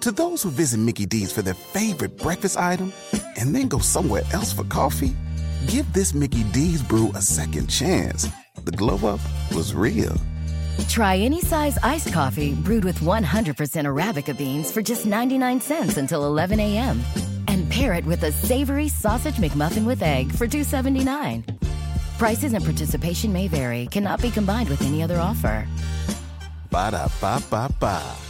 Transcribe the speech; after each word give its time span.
To 0.00 0.10
those 0.10 0.42
who 0.42 0.48
visit 0.48 0.78
Mickey 0.78 1.04
D's 1.04 1.30
for 1.30 1.42
their 1.42 1.52
favorite 1.52 2.16
breakfast 2.16 2.56
item 2.56 2.90
and 3.36 3.54
then 3.54 3.68
go 3.68 3.78
somewhere 3.80 4.22
else 4.32 4.50
for 4.50 4.64
coffee, 4.64 5.14
give 5.66 5.92
this 5.92 6.14
Mickey 6.14 6.42
D's 6.44 6.82
brew 6.82 7.12
a 7.14 7.20
second 7.20 7.66
chance. 7.68 8.26
The 8.64 8.72
glow 8.72 8.96
up 9.06 9.20
was 9.54 9.74
real. 9.74 10.16
Try 10.88 11.18
any 11.18 11.42
size 11.42 11.76
iced 11.82 12.14
coffee 12.14 12.54
brewed 12.54 12.82
with 12.82 13.00
100% 13.00 13.24
Arabica 13.84 14.36
beans 14.36 14.72
for 14.72 14.80
just 14.80 15.04
99 15.04 15.60
cents 15.60 15.98
until 15.98 16.24
11 16.24 16.58
a.m. 16.60 16.98
And 17.48 17.70
pair 17.70 17.92
it 17.92 18.06
with 18.06 18.22
a 18.22 18.32
savory 18.32 18.88
sausage 18.88 19.34
McMuffin 19.34 19.84
with 19.84 20.02
egg 20.02 20.32
for 20.32 20.46
2.79. 20.46 21.44
Prices 22.16 22.54
and 22.54 22.64
participation 22.64 23.34
may 23.34 23.48
vary, 23.48 23.86
cannot 23.88 24.22
be 24.22 24.30
combined 24.30 24.70
with 24.70 24.80
any 24.80 25.02
other 25.02 25.20
offer. 25.20 25.68
Ba 26.70 26.90
da 26.90 27.08
ba 27.20 27.42
ba 27.50 27.68
ba. 27.78 28.29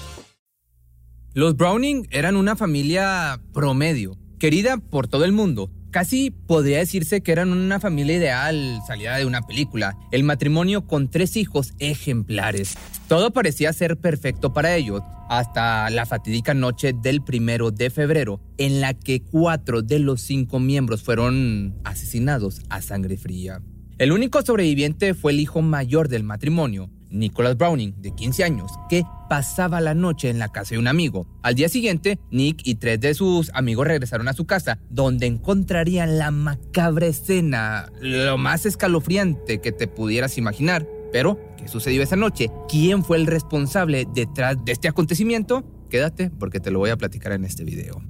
Los 1.32 1.56
Browning 1.56 2.08
eran 2.10 2.34
una 2.34 2.56
familia 2.56 3.40
promedio, 3.52 4.18
querida 4.40 4.78
por 4.78 5.06
todo 5.06 5.24
el 5.24 5.30
mundo. 5.30 5.70
Casi 5.92 6.32
podría 6.32 6.78
decirse 6.78 7.20
que 7.20 7.30
eran 7.30 7.52
una 7.52 7.78
familia 7.78 8.16
ideal 8.16 8.80
salida 8.84 9.16
de 9.16 9.26
una 9.26 9.42
película. 9.42 9.96
El 10.10 10.24
matrimonio 10.24 10.88
con 10.88 11.08
tres 11.08 11.36
hijos 11.36 11.72
ejemplares. 11.78 12.76
Todo 13.06 13.32
parecía 13.32 13.72
ser 13.72 13.96
perfecto 13.96 14.52
para 14.52 14.74
ellos, 14.74 15.02
hasta 15.28 15.88
la 15.90 16.04
fatídica 16.04 16.52
noche 16.52 16.94
del 17.00 17.22
primero 17.22 17.70
de 17.70 17.90
febrero, 17.90 18.40
en 18.58 18.80
la 18.80 18.94
que 18.94 19.22
cuatro 19.22 19.82
de 19.82 20.00
los 20.00 20.22
cinco 20.22 20.58
miembros 20.58 21.04
fueron 21.04 21.76
asesinados 21.84 22.62
a 22.70 22.82
sangre 22.82 23.16
fría. 23.16 23.62
El 23.98 24.10
único 24.10 24.42
sobreviviente 24.42 25.14
fue 25.14 25.30
el 25.30 25.38
hijo 25.38 25.62
mayor 25.62 26.08
del 26.08 26.24
matrimonio, 26.24 26.90
Nicholas 27.10 27.56
Browning, 27.56 28.00
de 28.00 28.12
15 28.12 28.44
años, 28.44 28.72
que 28.88 29.02
pasaba 29.28 29.80
la 29.80 29.94
noche 29.94 30.30
en 30.30 30.38
la 30.38 30.48
casa 30.48 30.74
de 30.74 30.78
un 30.78 30.88
amigo. 30.88 31.26
Al 31.42 31.54
día 31.54 31.68
siguiente, 31.68 32.18
Nick 32.30 32.62
y 32.64 32.76
tres 32.76 33.00
de 33.00 33.14
sus 33.14 33.50
amigos 33.54 33.86
regresaron 33.86 34.28
a 34.28 34.32
su 34.32 34.46
casa, 34.46 34.78
donde 34.88 35.26
encontrarían 35.26 36.18
la 36.18 36.30
macabra 36.30 37.06
escena, 37.06 37.90
lo 38.00 38.38
más 38.38 38.66
escalofriante 38.66 39.60
que 39.60 39.72
te 39.72 39.86
pudieras 39.86 40.38
imaginar. 40.38 40.86
Pero, 41.12 41.40
¿qué 41.56 41.68
sucedió 41.68 42.02
esa 42.02 42.16
noche? 42.16 42.50
¿Quién 42.68 43.04
fue 43.04 43.16
el 43.16 43.26
responsable 43.26 44.06
detrás 44.14 44.56
de 44.64 44.72
este 44.72 44.88
acontecimiento? 44.88 45.64
Quédate 45.88 46.30
porque 46.30 46.60
te 46.60 46.70
lo 46.70 46.78
voy 46.78 46.90
a 46.90 46.96
platicar 46.96 47.32
en 47.32 47.44
este 47.44 47.64
video. 47.64 48.00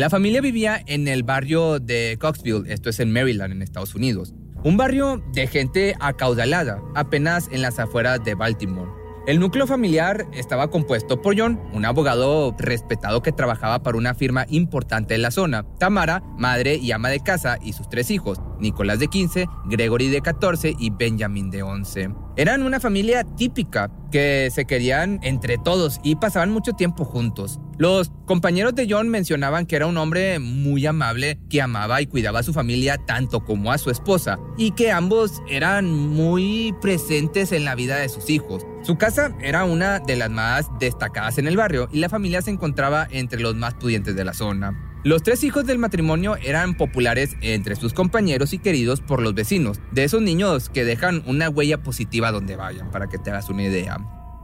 La 0.00 0.08
familia 0.08 0.40
vivía 0.40 0.82
en 0.86 1.08
el 1.08 1.24
barrio 1.24 1.78
de 1.78 2.16
Coxville, 2.18 2.72
esto 2.72 2.88
es 2.88 3.00
en 3.00 3.12
Maryland, 3.12 3.52
en 3.52 3.60
Estados 3.60 3.94
Unidos. 3.94 4.32
Un 4.64 4.78
barrio 4.78 5.22
de 5.34 5.46
gente 5.46 5.94
acaudalada, 6.00 6.80
apenas 6.94 7.50
en 7.52 7.60
las 7.60 7.78
afueras 7.78 8.24
de 8.24 8.34
Baltimore. 8.34 8.90
El 9.26 9.40
núcleo 9.40 9.66
familiar 9.66 10.26
estaba 10.32 10.70
compuesto 10.70 11.20
por 11.20 11.38
John, 11.38 11.60
un 11.74 11.84
abogado 11.84 12.56
respetado 12.58 13.20
que 13.20 13.32
trabajaba 13.32 13.82
para 13.82 13.98
una 13.98 14.14
firma 14.14 14.46
importante 14.48 15.14
en 15.14 15.20
la 15.20 15.30
zona, 15.30 15.66
Tamara, 15.78 16.22
madre 16.38 16.76
y 16.76 16.92
ama 16.92 17.10
de 17.10 17.20
casa, 17.20 17.58
y 17.60 17.74
sus 17.74 17.90
tres 17.90 18.10
hijos, 18.10 18.40
Nicolás 18.58 19.00
de 19.00 19.08
15, 19.08 19.48
Gregory 19.66 20.08
de 20.08 20.22
14 20.22 20.76
y 20.78 20.88
Benjamin 20.88 21.50
de 21.50 21.62
11. 21.62 22.08
Eran 22.36 22.62
una 22.62 22.80
familia 22.80 23.24
típica 23.24 23.90
que 24.10 24.50
se 24.52 24.64
querían 24.64 25.18
entre 25.22 25.58
todos 25.58 26.00
y 26.02 26.16
pasaban 26.16 26.50
mucho 26.50 26.72
tiempo 26.72 27.04
juntos. 27.04 27.60
Los 27.76 28.12
compañeros 28.26 28.74
de 28.74 28.86
John 28.88 29.08
mencionaban 29.08 29.66
que 29.66 29.76
era 29.76 29.86
un 29.86 29.96
hombre 29.96 30.38
muy 30.38 30.84
amable, 30.86 31.38
que 31.48 31.62
amaba 31.62 32.00
y 32.02 32.06
cuidaba 32.06 32.40
a 32.40 32.42
su 32.42 32.52
familia 32.52 32.98
tanto 32.98 33.44
como 33.44 33.72
a 33.72 33.78
su 33.78 33.90
esposa, 33.90 34.38
y 34.56 34.72
que 34.72 34.92
ambos 34.92 35.42
eran 35.48 35.90
muy 35.90 36.74
presentes 36.80 37.52
en 37.52 37.64
la 37.64 37.74
vida 37.74 37.96
de 37.96 38.08
sus 38.08 38.30
hijos. 38.30 38.66
Su 38.82 38.96
casa 38.96 39.34
era 39.40 39.64
una 39.64 39.98
de 39.98 40.16
las 40.16 40.30
más 40.30 40.66
destacadas 40.78 41.38
en 41.38 41.46
el 41.46 41.56
barrio 41.56 41.88
y 41.92 42.00
la 42.00 42.08
familia 42.08 42.42
se 42.42 42.50
encontraba 42.50 43.06
entre 43.10 43.40
los 43.40 43.54
más 43.54 43.74
pudientes 43.74 44.14
de 44.14 44.24
la 44.24 44.34
zona. 44.34 44.89
Los 45.02 45.22
tres 45.22 45.44
hijos 45.44 45.64
del 45.64 45.78
matrimonio 45.78 46.36
eran 46.36 46.76
populares 46.76 47.34
entre 47.40 47.74
sus 47.74 47.94
compañeros 47.94 48.52
y 48.52 48.58
queridos 48.58 49.00
por 49.00 49.22
los 49.22 49.34
vecinos, 49.34 49.80
de 49.92 50.04
esos 50.04 50.20
niños 50.20 50.68
que 50.68 50.84
dejan 50.84 51.22
una 51.26 51.48
huella 51.48 51.82
positiva 51.82 52.30
donde 52.32 52.56
vayan, 52.56 52.90
para 52.90 53.08
que 53.08 53.16
te 53.16 53.30
hagas 53.30 53.48
una 53.48 53.62
idea. 53.62 53.96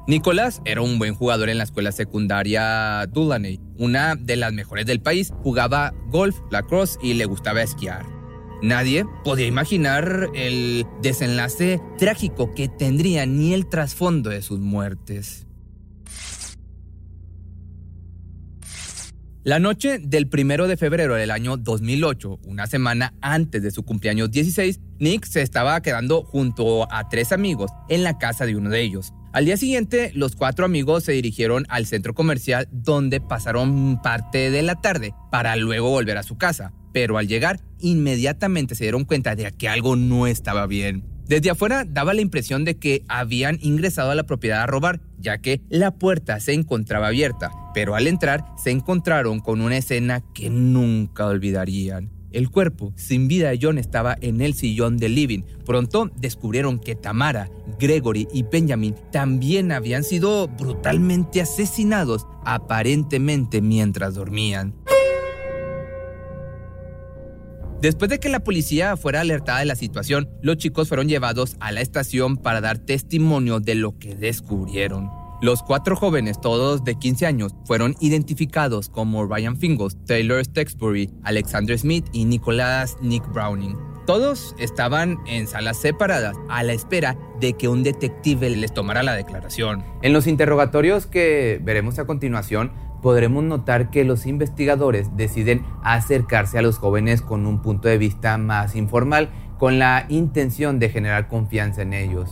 Nicolás 0.07 0.63
era 0.65 0.81
un 0.81 0.99
buen 0.99 1.15
jugador 1.15 1.51
en 1.51 1.59
la 1.59 1.65
escuela 1.65 1.93
secundaria 1.93 3.05
Dulaney, 3.07 3.61
una 3.77 4.15
de 4.15 4.37
las 4.37 4.55
mejores 4.55 4.87
del 4.87 5.03
país, 5.03 5.31
jugaba 5.43 5.93
golf, 6.07 6.37
lacrosse 6.51 6.99
y 7.03 7.13
le 7.15 7.27
gustaba 7.27 7.61
esquiar. 7.61 8.07
Nadie 8.63 9.05
podía 9.25 9.47
imaginar 9.47 10.31
el 10.35 10.87
desenlace 11.03 11.83
trágico 11.99 12.55
que 12.55 12.69
tendría 12.69 13.27
ni 13.27 13.53
el 13.53 13.67
trasfondo 13.67 14.31
de 14.31 14.41
sus 14.41 14.61
muertes. 14.61 15.46
La 19.47 19.61
noche 19.61 20.01
del 20.01 20.27
primero 20.27 20.67
de 20.67 20.77
febrero 20.77 21.15
del 21.15 21.31
año 21.31 21.57
2008, 21.57 22.41
una 22.47 22.67
semana 22.67 23.15
antes 23.21 23.63
de 23.63 23.71
su 23.71 23.85
cumpleaños 23.85 24.33
16, 24.33 24.81
Nick 24.99 25.25
se 25.25 25.41
estaba 25.41 25.81
quedando 25.83 26.25
junto 26.25 26.93
a 26.93 27.09
tres 27.09 27.31
amigos 27.31 27.71
en 27.89 28.03
la 28.03 28.19
casa 28.19 28.45
de 28.45 28.57
uno 28.57 28.71
de 28.71 28.83
ellos. 28.83 29.13
Al 29.33 29.45
día 29.45 29.57
siguiente, 29.57 30.11
los 30.17 30.35
cuatro 30.35 30.65
amigos 30.65 31.05
se 31.05 31.13
dirigieron 31.13 31.65
al 31.69 31.87
centro 31.87 32.13
comercial 32.13 32.67
donde 32.73 33.21
pasaron 33.21 34.03
parte 34.03 34.51
de 34.51 34.63
la 34.63 34.81
tarde 34.81 35.15
para 35.31 35.55
luego 35.55 35.91
volver 35.91 36.19
a 36.19 36.25
su 36.25 36.37
casa. 36.37 36.73
Pero 36.93 37.17
al 37.17 37.29
llegar, 37.29 37.61
inmediatamente 37.79 38.75
se 38.75 38.83
dieron 38.83 39.05
cuenta 39.05 39.37
de 39.37 39.53
que 39.53 39.69
algo 39.69 39.95
no 39.95 40.27
estaba 40.27 40.67
bien. 40.67 41.05
Desde 41.29 41.51
afuera 41.51 41.85
daba 41.85 42.15
la 42.15 42.21
impresión 42.21 42.65
de 42.65 42.79
que 42.79 43.03
habían 43.09 43.59
ingresado 43.61 44.13
a 44.13 44.15
la 44.15 44.27
propiedad 44.27 44.63
a 44.63 44.67
robar, 44.67 45.01
ya 45.19 45.39
que 45.39 45.61
la 45.69 45.91
puerta 45.91 46.39
se 46.39 46.53
encontraba 46.53 47.09
abierta, 47.09 47.51
pero 47.75 47.97
al 47.97 48.07
entrar 48.07 48.45
se 48.63 48.71
encontraron 48.71 49.41
con 49.41 49.61
una 49.61 49.77
escena 49.77 50.23
que 50.35 50.51
nunca 50.51 51.27
olvidarían. 51.27 52.11
El 52.31 52.51
cuerpo 52.51 52.93
sin 52.97 53.27
vida 53.27 53.51
de 53.51 53.59
John 53.61 53.79
estaba 53.79 54.17
en 54.21 54.41
el 54.41 54.55
sillón 54.55 54.99
del 54.99 55.15
living. 55.15 55.43
Pronto 55.65 56.11
descubrieron 56.17 56.79
que 56.79 56.95
Tamara, 56.95 57.49
Gregory 57.81 58.29
y 58.33 58.43
Benjamin 58.43 58.95
también 59.11 59.73
habían 59.73 60.05
sido 60.05 60.47
brutalmente 60.47 61.41
asesinados, 61.41 62.27
aparentemente 62.45 63.61
mientras 63.63 64.15
dormían. 64.15 64.75
Después 67.87 68.11
de 68.11 68.19
que 68.19 68.29
la 68.29 68.41
policía 68.41 68.97
fuera 68.97 69.21
alertada 69.21 69.61
de 69.61 69.65
la 69.65 69.77
situación, 69.77 70.29
los 70.43 70.57
chicos 70.57 70.89
fueron 70.89 71.09
llevados 71.09 71.57
a 71.61 71.71
la 71.71 71.83
estación 71.83 72.37
para 72.37 72.61
dar 72.61 72.79
testimonio 72.79 73.61
de 73.61 73.77
lo 73.77 73.97
que 73.97 74.17
descubrieron. 74.17 75.09
Los 75.41 75.63
cuatro 75.63 75.95
jóvenes, 75.95 76.41
todos 76.41 76.83
de 76.83 76.97
15 76.97 77.27
años, 77.27 77.55
fueron 77.65 77.95
identificados 78.01 78.89
como 78.89 79.25
Ryan 79.25 79.57
Fingos, 79.57 80.05
Taylor 80.05 80.45
Stexbury, 80.45 81.13
Alexander 81.23 81.79
Smith 81.79 82.07
y 82.13 82.25
Nicholas 82.25 82.97
Nick 83.03 83.25
Browning. 83.33 83.77
Todos 84.05 84.57
estaban 84.59 85.19
en 85.29 85.47
salas 85.47 85.77
separadas 85.77 86.37
a 86.49 86.65
la 86.65 86.73
espera 86.73 87.17
de 87.41 87.53
que 87.53 87.69
un 87.69 87.85
detective 87.85 88.51
les 88.51 88.75
tomara 88.75 89.05
la 89.05 89.15
declaración. 89.15 89.85
En 90.03 90.13
los 90.13 90.27
interrogatorios 90.27 91.07
que 91.07 91.61
veremos 91.63 92.01
a 92.01 92.05
continuación, 92.07 92.73
podremos 93.03 93.45
notar 93.45 93.91
que 93.91 94.05
los 94.05 94.27
investigadores 94.27 95.17
deciden 95.17 95.65
acercarse 95.83 96.59
a 96.59 96.63
los 96.63 96.79
jóvenes 96.79 97.23
con 97.23 97.47
un 97.47 97.63
punto 97.63 97.89
de 97.89 97.99
vista 97.99 98.39
más 98.39 98.77
informal, 98.77 99.31
con 99.59 99.79
la 99.79 100.07
intención 100.09 100.79
de 100.79 100.89
generar 100.89 101.29
confianza 101.29 101.83
en 101.83 101.93
ellos. 101.93 102.31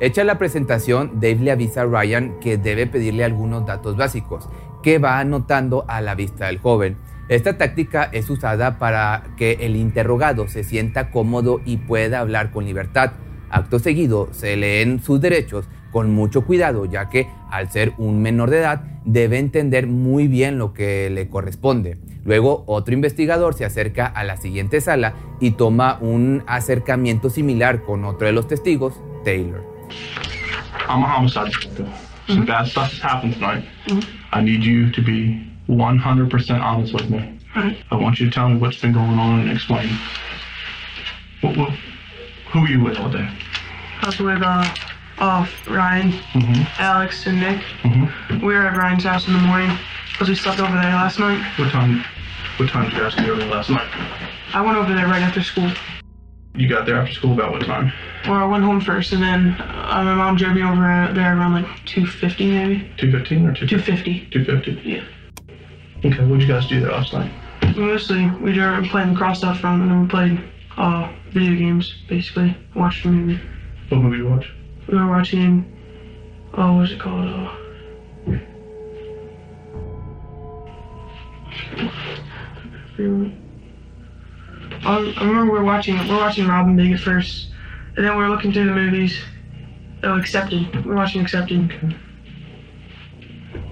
Hecha 0.00 0.24
la 0.24 0.38
presentación, 0.38 1.20
Dave 1.20 1.36
le 1.36 1.52
avisa 1.52 1.82
a 1.82 1.86
Ryan 1.86 2.38
que 2.40 2.58
debe 2.58 2.86
pedirle 2.86 3.24
algunos 3.24 3.64
datos 3.66 3.96
básicos, 3.96 4.48
que 4.82 4.98
va 4.98 5.18
anotando 5.20 5.84
a 5.88 6.00
la 6.00 6.14
vista 6.14 6.46
del 6.46 6.58
joven. 6.58 6.98
Esta 7.32 7.56
táctica 7.56 8.10
es 8.12 8.28
usada 8.28 8.78
para 8.78 9.22
que 9.38 9.52
el 9.60 9.74
interrogado 9.74 10.48
se 10.48 10.64
sienta 10.64 11.10
cómodo 11.10 11.62
y 11.64 11.78
pueda 11.78 12.20
hablar 12.20 12.50
con 12.50 12.66
libertad. 12.66 13.12
Acto 13.48 13.78
seguido, 13.78 14.28
se 14.32 14.54
leen 14.54 15.02
sus 15.02 15.18
derechos 15.18 15.66
con 15.92 16.10
mucho 16.10 16.44
cuidado, 16.44 16.84
ya 16.84 17.08
que 17.08 17.28
al 17.50 17.70
ser 17.70 17.94
un 17.96 18.20
menor 18.20 18.50
de 18.50 18.58
edad 18.58 18.82
debe 19.06 19.38
entender 19.38 19.86
muy 19.86 20.28
bien 20.28 20.58
lo 20.58 20.74
que 20.74 21.08
le 21.08 21.30
corresponde. 21.30 21.96
Luego, 22.22 22.64
otro 22.66 22.92
investigador 22.92 23.54
se 23.54 23.64
acerca 23.64 24.04
a 24.04 24.24
la 24.24 24.36
siguiente 24.36 24.82
sala 24.82 25.14
y 25.40 25.52
toma 25.52 25.96
un 26.02 26.44
acercamiento 26.46 27.30
similar 27.30 27.82
con 27.82 28.04
otro 28.04 28.26
de 28.26 28.34
los 28.34 28.46
testigos, 28.46 29.00
Taylor. 29.24 29.64
I'm 30.86 31.02
a 31.02 31.16
homicide 31.16 31.46
detective. 31.46 31.88
Some 32.26 32.44
bad 32.44 32.66
stuff 32.66 32.92
has 32.92 33.02
happened 33.02 33.32
tonight. 33.32 33.64
I 34.34 34.42
need 34.42 34.62
you 34.62 34.92
to 34.92 35.00
be 35.00 35.51
100% 35.68 36.60
honest 36.60 36.94
with 36.94 37.10
me. 37.10 37.38
Right. 37.54 37.76
I 37.90 37.96
want 37.96 38.18
you 38.18 38.26
to 38.26 38.32
tell 38.32 38.48
me 38.48 38.56
what's 38.56 38.80
been 38.80 38.92
going 38.92 39.18
on 39.18 39.40
and 39.40 39.50
explain. 39.50 39.88
What, 41.42 41.56
what, 41.56 41.70
who 42.52 42.60
were 42.60 42.68
you 42.68 42.82
with 42.82 42.98
all 42.98 43.10
day? 43.10 43.28
I 44.00 44.06
was 44.06 44.18
with 44.18 44.42
uh, 44.42 44.74
uh, 45.18 45.46
Ryan, 45.68 46.12
Alex, 46.78 47.26
and 47.26 47.40
Nick. 47.40 47.62
We 48.42 48.54
were 48.54 48.66
at 48.66 48.76
Ryan's 48.76 49.04
house 49.04 49.26
in 49.26 49.34
the 49.34 49.38
morning 49.40 49.76
because 50.12 50.28
we 50.28 50.34
slept 50.34 50.60
over 50.60 50.72
there 50.72 50.82
last 50.82 51.18
night. 51.18 51.42
What 51.58 51.70
time? 51.70 52.04
What 52.58 52.68
time 52.68 52.84
did 52.84 52.94
you 52.94 53.00
guys 53.00 53.14
get 53.14 53.28
over 53.28 53.44
last 53.46 53.70
night? 53.70 53.88
I 54.54 54.60
went 54.60 54.76
over 54.76 54.92
there 54.94 55.06
right 55.06 55.22
after 55.22 55.42
school. 55.42 55.70
You 56.54 56.68
got 56.68 56.84
there 56.84 56.96
after 56.96 57.14
school 57.14 57.32
about 57.32 57.52
what 57.52 57.64
time? 57.64 57.92
Well, 58.26 58.34
I 58.34 58.44
went 58.44 58.62
home 58.62 58.80
first, 58.80 59.12
and 59.12 59.22
then 59.22 59.56
uh, 59.60 60.02
my 60.04 60.14
mom 60.14 60.36
drove 60.36 60.54
me 60.54 60.62
over 60.62 61.10
there 61.14 61.36
around 61.36 61.54
like 61.54 61.66
2.50 61.86 62.50
maybe. 62.50 62.92
Two 62.98 63.10
fifteen 63.10 63.46
or 63.46 63.54
two? 63.54 63.66
2.50. 63.66 64.30
Two 64.30 64.44
fifty. 64.44 64.72
Yeah. 64.84 65.04
Okay. 66.04 66.24
What 66.24 66.40
did 66.40 66.48
you 66.48 66.54
guys 66.54 66.66
do 66.66 66.80
there 66.80 66.90
last 66.90 67.12
night? 67.12 67.30
Mostly, 67.76 68.28
we 68.42 68.58
were 68.58 68.84
playing 68.90 69.14
cross 69.14 69.38
stuff 69.38 69.60
from, 69.60 69.82
and 69.82 69.90
then 69.90 70.02
we 70.02 70.08
played 70.08 70.40
uh, 70.76 71.12
video 71.32 71.56
games, 71.56 71.94
basically. 72.08 72.56
Watched 72.74 73.04
a 73.04 73.08
movie. 73.08 73.40
What 73.88 73.98
movie 73.98 74.16
you 74.18 74.28
watch? 74.28 74.50
We 74.88 74.98
were 74.98 75.06
watching, 75.06 75.64
oh, 76.54 76.76
what's 76.76 76.92
it 76.92 77.00
called? 77.00 77.28
Uh, 77.28 77.54
I 84.84 85.14
I 85.16 85.24
remember 85.24 85.52
we 85.52 85.58
were 85.58 85.64
watching 85.64 85.96
we 85.98 86.08
were 86.10 86.16
watching 86.16 86.46
Robin 86.48 86.76
Big 86.76 86.92
at 86.92 87.00
first, 87.00 87.48
and 87.96 88.04
then 88.04 88.16
we 88.16 88.22
were 88.22 88.28
looking 88.28 88.52
through 88.52 88.66
the 88.66 88.74
movies. 88.74 89.18
Oh, 90.02 90.18
Accepted. 90.18 90.74
We 90.84 90.90
were 90.90 90.96
watching 90.96 91.22
Accepted. 91.22 91.94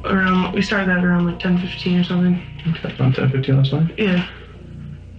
Around 0.05 0.55
we 0.55 0.63
started 0.63 0.89
that 0.89 1.05
around 1.05 1.27
like 1.27 1.39
ten 1.39 1.59
fifteen 1.59 1.99
or 2.01 2.05
something. 2.05 2.43
Okay. 2.69 2.97
Around 2.99 3.15
ten 3.15 3.31
fifteen 3.31 3.57
last 3.59 3.73
night. 3.73 3.93
Yeah. 3.99 4.27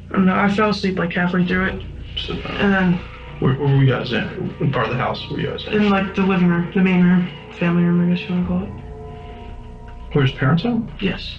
I 0.09 0.13
don't 0.13 0.25
know. 0.25 0.35
I 0.35 0.49
fell 0.53 0.69
asleep 0.71 0.97
like 0.97 1.13
halfway 1.13 1.45
through 1.47 1.65
it, 1.67 1.83
So, 2.17 2.33
uh, 2.33 2.37
and 2.59 2.73
then 2.73 2.93
where, 3.39 3.53
where 3.55 3.67
were 3.69 3.83
you 3.83 3.89
guys 3.89 4.11
in? 4.11 4.23
What 4.59 4.71
part 4.73 4.87
of 4.87 4.91
the 4.91 4.97
house 5.01 5.25
were 5.29 5.39
you 5.39 5.47
guys 5.47 5.65
in? 5.67 5.73
in 5.73 5.89
like 5.89 6.15
the 6.15 6.21
living 6.23 6.47
room, 6.49 6.71
the 6.73 6.81
main 6.81 7.03
room, 7.03 7.29
family 7.59 7.83
room, 7.83 8.01
I 8.11 8.13
guess 8.15 8.27
you 8.27 8.35
want 8.35 8.47
to 8.47 8.53
call 8.53 8.63
it. 8.63 10.13
Where's 10.13 10.31
parents 10.33 10.65
at? 10.65 11.01
Yes. 11.01 11.37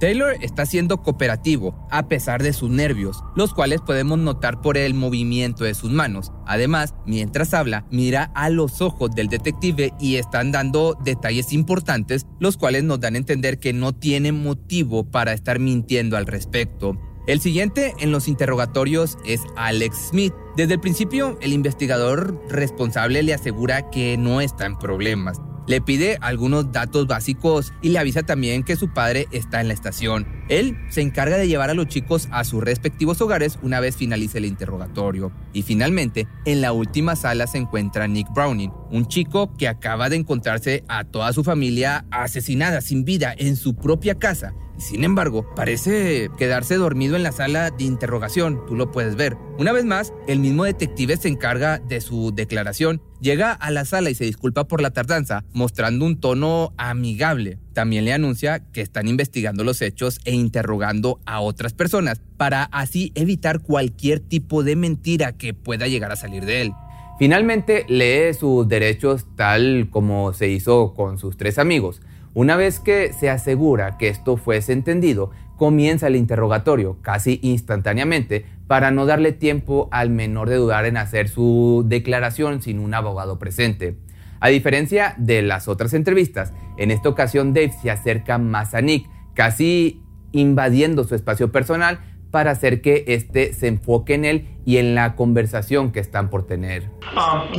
Taylor 0.00 0.36
está 0.40 0.64
siendo 0.64 1.02
cooperativo 1.02 1.86
a 1.90 2.08
pesar 2.08 2.42
de 2.42 2.52
sus 2.52 2.70
nervios, 2.70 3.24
los 3.34 3.52
cuales 3.52 3.80
podemos 3.80 4.18
notar 4.18 4.60
por 4.60 4.76
el 4.76 4.94
movimiento 4.94 5.64
de 5.64 5.74
sus 5.74 5.90
manos. 5.90 6.32
Además, 6.46 6.94
mientras 7.04 7.52
habla, 7.52 7.84
mira 7.90 8.30
a 8.34 8.48
los 8.48 8.80
ojos 8.80 9.10
del 9.10 9.28
detective 9.28 9.92
y 9.98 10.16
están 10.16 10.52
dando 10.52 10.96
detalles 11.02 11.52
importantes, 11.52 12.26
los 12.38 12.56
cuales 12.56 12.84
nos 12.84 13.00
dan 13.00 13.14
a 13.14 13.18
entender 13.18 13.58
que 13.58 13.72
no 13.72 13.92
tiene 13.92 14.32
motivo 14.32 15.04
para 15.10 15.32
estar 15.32 15.58
mintiendo 15.58 16.16
al 16.16 16.26
respecto. 16.26 16.96
El 17.26 17.40
siguiente 17.40 17.92
en 17.98 18.10
los 18.10 18.26
interrogatorios 18.26 19.18
es 19.26 19.42
Alex 19.54 20.08
Smith. 20.10 20.32
Desde 20.56 20.74
el 20.74 20.80
principio, 20.80 21.38
el 21.42 21.52
investigador 21.52 22.42
responsable 22.48 23.22
le 23.22 23.34
asegura 23.34 23.90
que 23.90 24.16
no 24.16 24.40
está 24.40 24.64
en 24.64 24.78
problemas. 24.78 25.38
Le 25.68 25.82
pide 25.82 26.16
algunos 26.22 26.72
datos 26.72 27.06
básicos 27.06 27.74
y 27.82 27.90
le 27.90 27.98
avisa 27.98 28.22
también 28.22 28.62
que 28.62 28.74
su 28.74 28.88
padre 28.94 29.26
está 29.32 29.60
en 29.60 29.68
la 29.68 29.74
estación. 29.74 30.26
Él 30.48 30.78
se 30.88 31.02
encarga 31.02 31.36
de 31.36 31.46
llevar 31.46 31.68
a 31.68 31.74
los 31.74 31.88
chicos 31.88 32.26
a 32.30 32.44
sus 32.44 32.64
respectivos 32.64 33.20
hogares 33.20 33.58
una 33.60 33.78
vez 33.78 33.94
finalice 33.94 34.38
el 34.38 34.46
interrogatorio. 34.46 35.30
Y 35.52 35.60
finalmente, 35.60 36.26
en 36.46 36.62
la 36.62 36.72
última 36.72 37.16
sala 37.16 37.46
se 37.46 37.58
encuentra 37.58 38.08
Nick 38.08 38.32
Browning, 38.32 38.72
un 38.90 39.08
chico 39.08 39.54
que 39.58 39.68
acaba 39.68 40.08
de 40.08 40.16
encontrarse 40.16 40.84
a 40.88 41.04
toda 41.04 41.34
su 41.34 41.44
familia 41.44 42.06
asesinada 42.10 42.80
sin 42.80 43.04
vida 43.04 43.34
en 43.36 43.54
su 43.54 43.76
propia 43.76 44.14
casa. 44.14 44.54
Sin 44.78 45.02
embargo, 45.02 45.44
parece 45.56 46.30
quedarse 46.38 46.76
dormido 46.76 47.16
en 47.16 47.24
la 47.24 47.32
sala 47.32 47.70
de 47.70 47.82
interrogación, 47.82 48.64
tú 48.66 48.76
lo 48.76 48.92
puedes 48.92 49.16
ver. 49.16 49.36
Una 49.58 49.72
vez 49.72 49.84
más, 49.84 50.12
el 50.28 50.38
mismo 50.38 50.64
detective 50.64 51.16
se 51.16 51.28
encarga 51.28 51.78
de 51.78 52.00
su 52.00 52.32
declaración, 52.32 53.02
llega 53.20 53.52
a 53.52 53.72
la 53.72 53.84
sala 53.84 54.10
y 54.10 54.14
se 54.14 54.24
disculpa 54.24 54.68
por 54.68 54.80
la 54.80 54.92
tardanza, 54.92 55.44
mostrando 55.52 56.04
un 56.06 56.20
tono 56.20 56.72
amigable. 56.76 57.58
También 57.72 58.04
le 58.04 58.12
anuncia 58.12 58.60
que 58.70 58.80
están 58.80 59.08
investigando 59.08 59.64
los 59.64 59.82
hechos 59.82 60.20
e 60.24 60.32
interrogando 60.32 61.18
a 61.26 61.40
otras 61.40 61.74
personas 61.74 62.22
para 62.36 62.62
así 62.62 63.10
evitar 63.16 63.60
cualquier 63.60 64.20
tipo 64.20 64.62
de 64.62 64.76
mentira 64.76 65.32
que 65.32 65.54
pueda 65.54 65.88
llegar 65.88 66.12
a 66.12 66.16
salir 66.16 66.44
de 66.44 66.62
él. 66.62 66.72
Finalmente 67.18 67.84
lee 67.88 68.32
sus 68.32 68.68
derechos 68.68 69.26
tal 69.34 69.88
como 69.90 70.32
se 70.34 70.48
hizo 70.48 70.94
con 70.94 71.18
sus 71.18 71.36
tres 71.36 71.58
amigos. 71.58 72.00
Una 72.38 72.54
vez 72.54 72.78
que 72.78 73.12
se 73.12 73.30
asegura 73.30 73.98
que 73.98 74.06
esto 74.06 74.36
fuese 74.36 74.72
entendido, 74.72 75.32
comienza 75.56 76.06
el 76.06 76.14
interrogatorio 76.14 76.98
casi 77.02 77.40
instantáneamente 77.42 78.46
para 78.68 78.92
no 78.92 79.06
darle 79.06 79.32
tiempo 79.32 79.88
al 79.90 80.10
menor 80.10 80.48
de 80.48 80.54
dudar 80.54 80.84
en 80.84 80.98
hacer 80.98 81.28
su 81.28 81.82
declaración 81.84 82.62
sin 82.62 82.78
un 82.78 82.94
abogado 82.94 83.40
presente. 83.40 83.98
A 84.38 84.50
diferencia 84.50 85.16
de 85.18 85.42
las 85.42 85.66
otras 85.66 85.94
entrevistas, 85.94 86.52
en 86.76 86.92
esta 86.92 87.08
ocasión 87.08 87.54
Dave 87.54 87.72
se 87.82 87.90
acerca 87.90 88.38
más 88.38 88.72
a 88.72 88.82
Nick, 88.82 89.08
casi 89.34 90.00
invadiendo 90.30 91.02
su 91.02 91.16
espacio 91.16 91.50
personal 91.50 91.98
para 92.30 92.52
hacer 92.52 92.80
que 92.82 93.02
éste 93.08 93.52
se 93.52 93.66
enfoque 93.66 94.14
en 94.14 94.24
él 94.24 94.48
y 94.64 94.76
en 94.76 94.94
la 94.94 95.16
conversación 95.16 95.90
que 95.90 95.98
están 95.98 96.30
por 96.30 96.46
tener. 96.46 96.88
Um, 97.16 97.50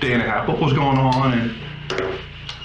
day 0.00 0.12
and 0.14 0.22
a 0.22 0.28
half. 0.28 0.48
What 0.48 0.58
was 0.60 0.72
going 0.72 0.98
on 0.98 1.32
and 1.32 1.54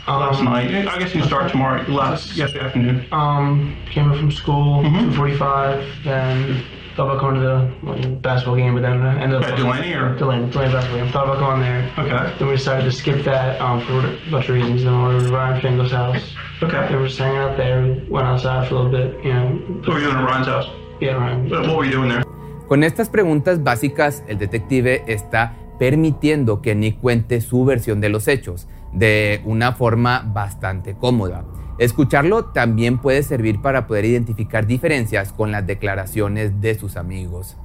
last 0.07 0.41
night? 0.41 0.87
I 0.87 0.97
guess 0.99 1.13
you 1.13 1.19
can 1.21 1.27
start 1.27 1.51
tomorrow. 1.51 1.83
Last 1.89 2.35
yesterday 2.35 2.65
afternoon. 2.65 3.05
Um, 3.11 3.75
came 3.91 4.11
up 4.11 4.17
from 4.17 4.31
school, 4.31 4.83
Mhm. 4.83 5.11
2:45. 5.13 5.83
Then 6.03 6.63
thought 6.95 7.09
about 7.09 7.19
going 7.19 7.35
to 7.35 7.41
the 7.41 7.69
like, 7.83 8.21
basketball 8.21 8.55
game, 8.55 8.73
but 8.73 8.81
then 8.81 9.01
I 9.05 9.19
ended 9.21 9.41
up 9.41 9.49
At 9.49 9.57
Delaney 9.57 9.93
or 9.93 10.15
Delaney, 10.15 10.49
Delaney 10.49 10.71
basketball 10.71 10.99
game. 11.03 11.11
Thought 11.11 11.25
about 11.25 11.39
going 11.39 11.61
there. 11.61 11.83
okay, 11.97 12.33
Then 12.39 12.47
we 12.47 12.55
decided 12.55 12.85
to 12.85 12.91
skip 12.91 13.23
that 13.25 13.59
um, 13.59 13.81
for 13.81 13.99
a 13.99 14.31
bunch 14.31 14.47
of 14.47 14.55
reasons. 14.55 14.83
Then 14.83 14.93
we 15.03 15.15
went 15.15 15.27
to 15.27 15.33
Ryan 15.33 15.61
Fingal's 15.61 15.91
house. 15.91 16.33
They 16.61 16.67
okay. 16.67 16.95
were 16.95 17.07
just 17.07 17.19
hanging 17.19 17.37
out 17.37 17.57
there. 17.57 17.81
We 17.81 18.05
went 18.09 18.25
outside 18.27 18.67
for 18.69 18.75
a 18.75 18.77
little 18.79 18.91
bit, 18.91 19.19
you 19.25 19.33
know. 19.33 19.47
What 19.83 19.87
were 19.89 19.99
you 19.99 20.05
doing 20.05 20.17
at 20.17 20.23
Ryan's 20.23 20.47
house? 20.47 20.67
Yeah, 21.01 21.15
Ryan. 21.15 21.49
What 21.49 21.67
what 21.67 21.75
were 21.77 21.85
you 21.85 21.91
doing 21.91 22.09
there? 22.09 22.23
Con 22.69 22.81
estas 22.83 23.09
preguntas 23.09 23.61
básicas, 23.61 24.23
el 24.29 24.37
detective 24.37 25.03
está 25.07 25.51
permitiendo 25.77 26.61
que 26.61 26.75
Nick 26.75 26.99
cuente 26.99 27.41
su 27.41 27.65
versión 27.65 28.01
de 28.01 28.09
los 28.09 28.27
hechos 28.27 28.67
de 28.93 29.41
una 29.45 29.73
forma 29.73 30.23
bastante 30.33 30.95
cómoda. 30.95 31.45
Escucharlo 31.77 32.45
también 32.45 32.99
puede 32.99 33.21
servir 33.23 33.61
para 33.61 33.85
poder 33.85 34.05
identificar 34.05 34.65
diferencias 34.65 35.33
con 35.33 35.51
las 35.51 35.67
declaraciones 35.67 36.61
de 36.61 36.75
sus 36.75 36.95
amigos. 36.95 37.57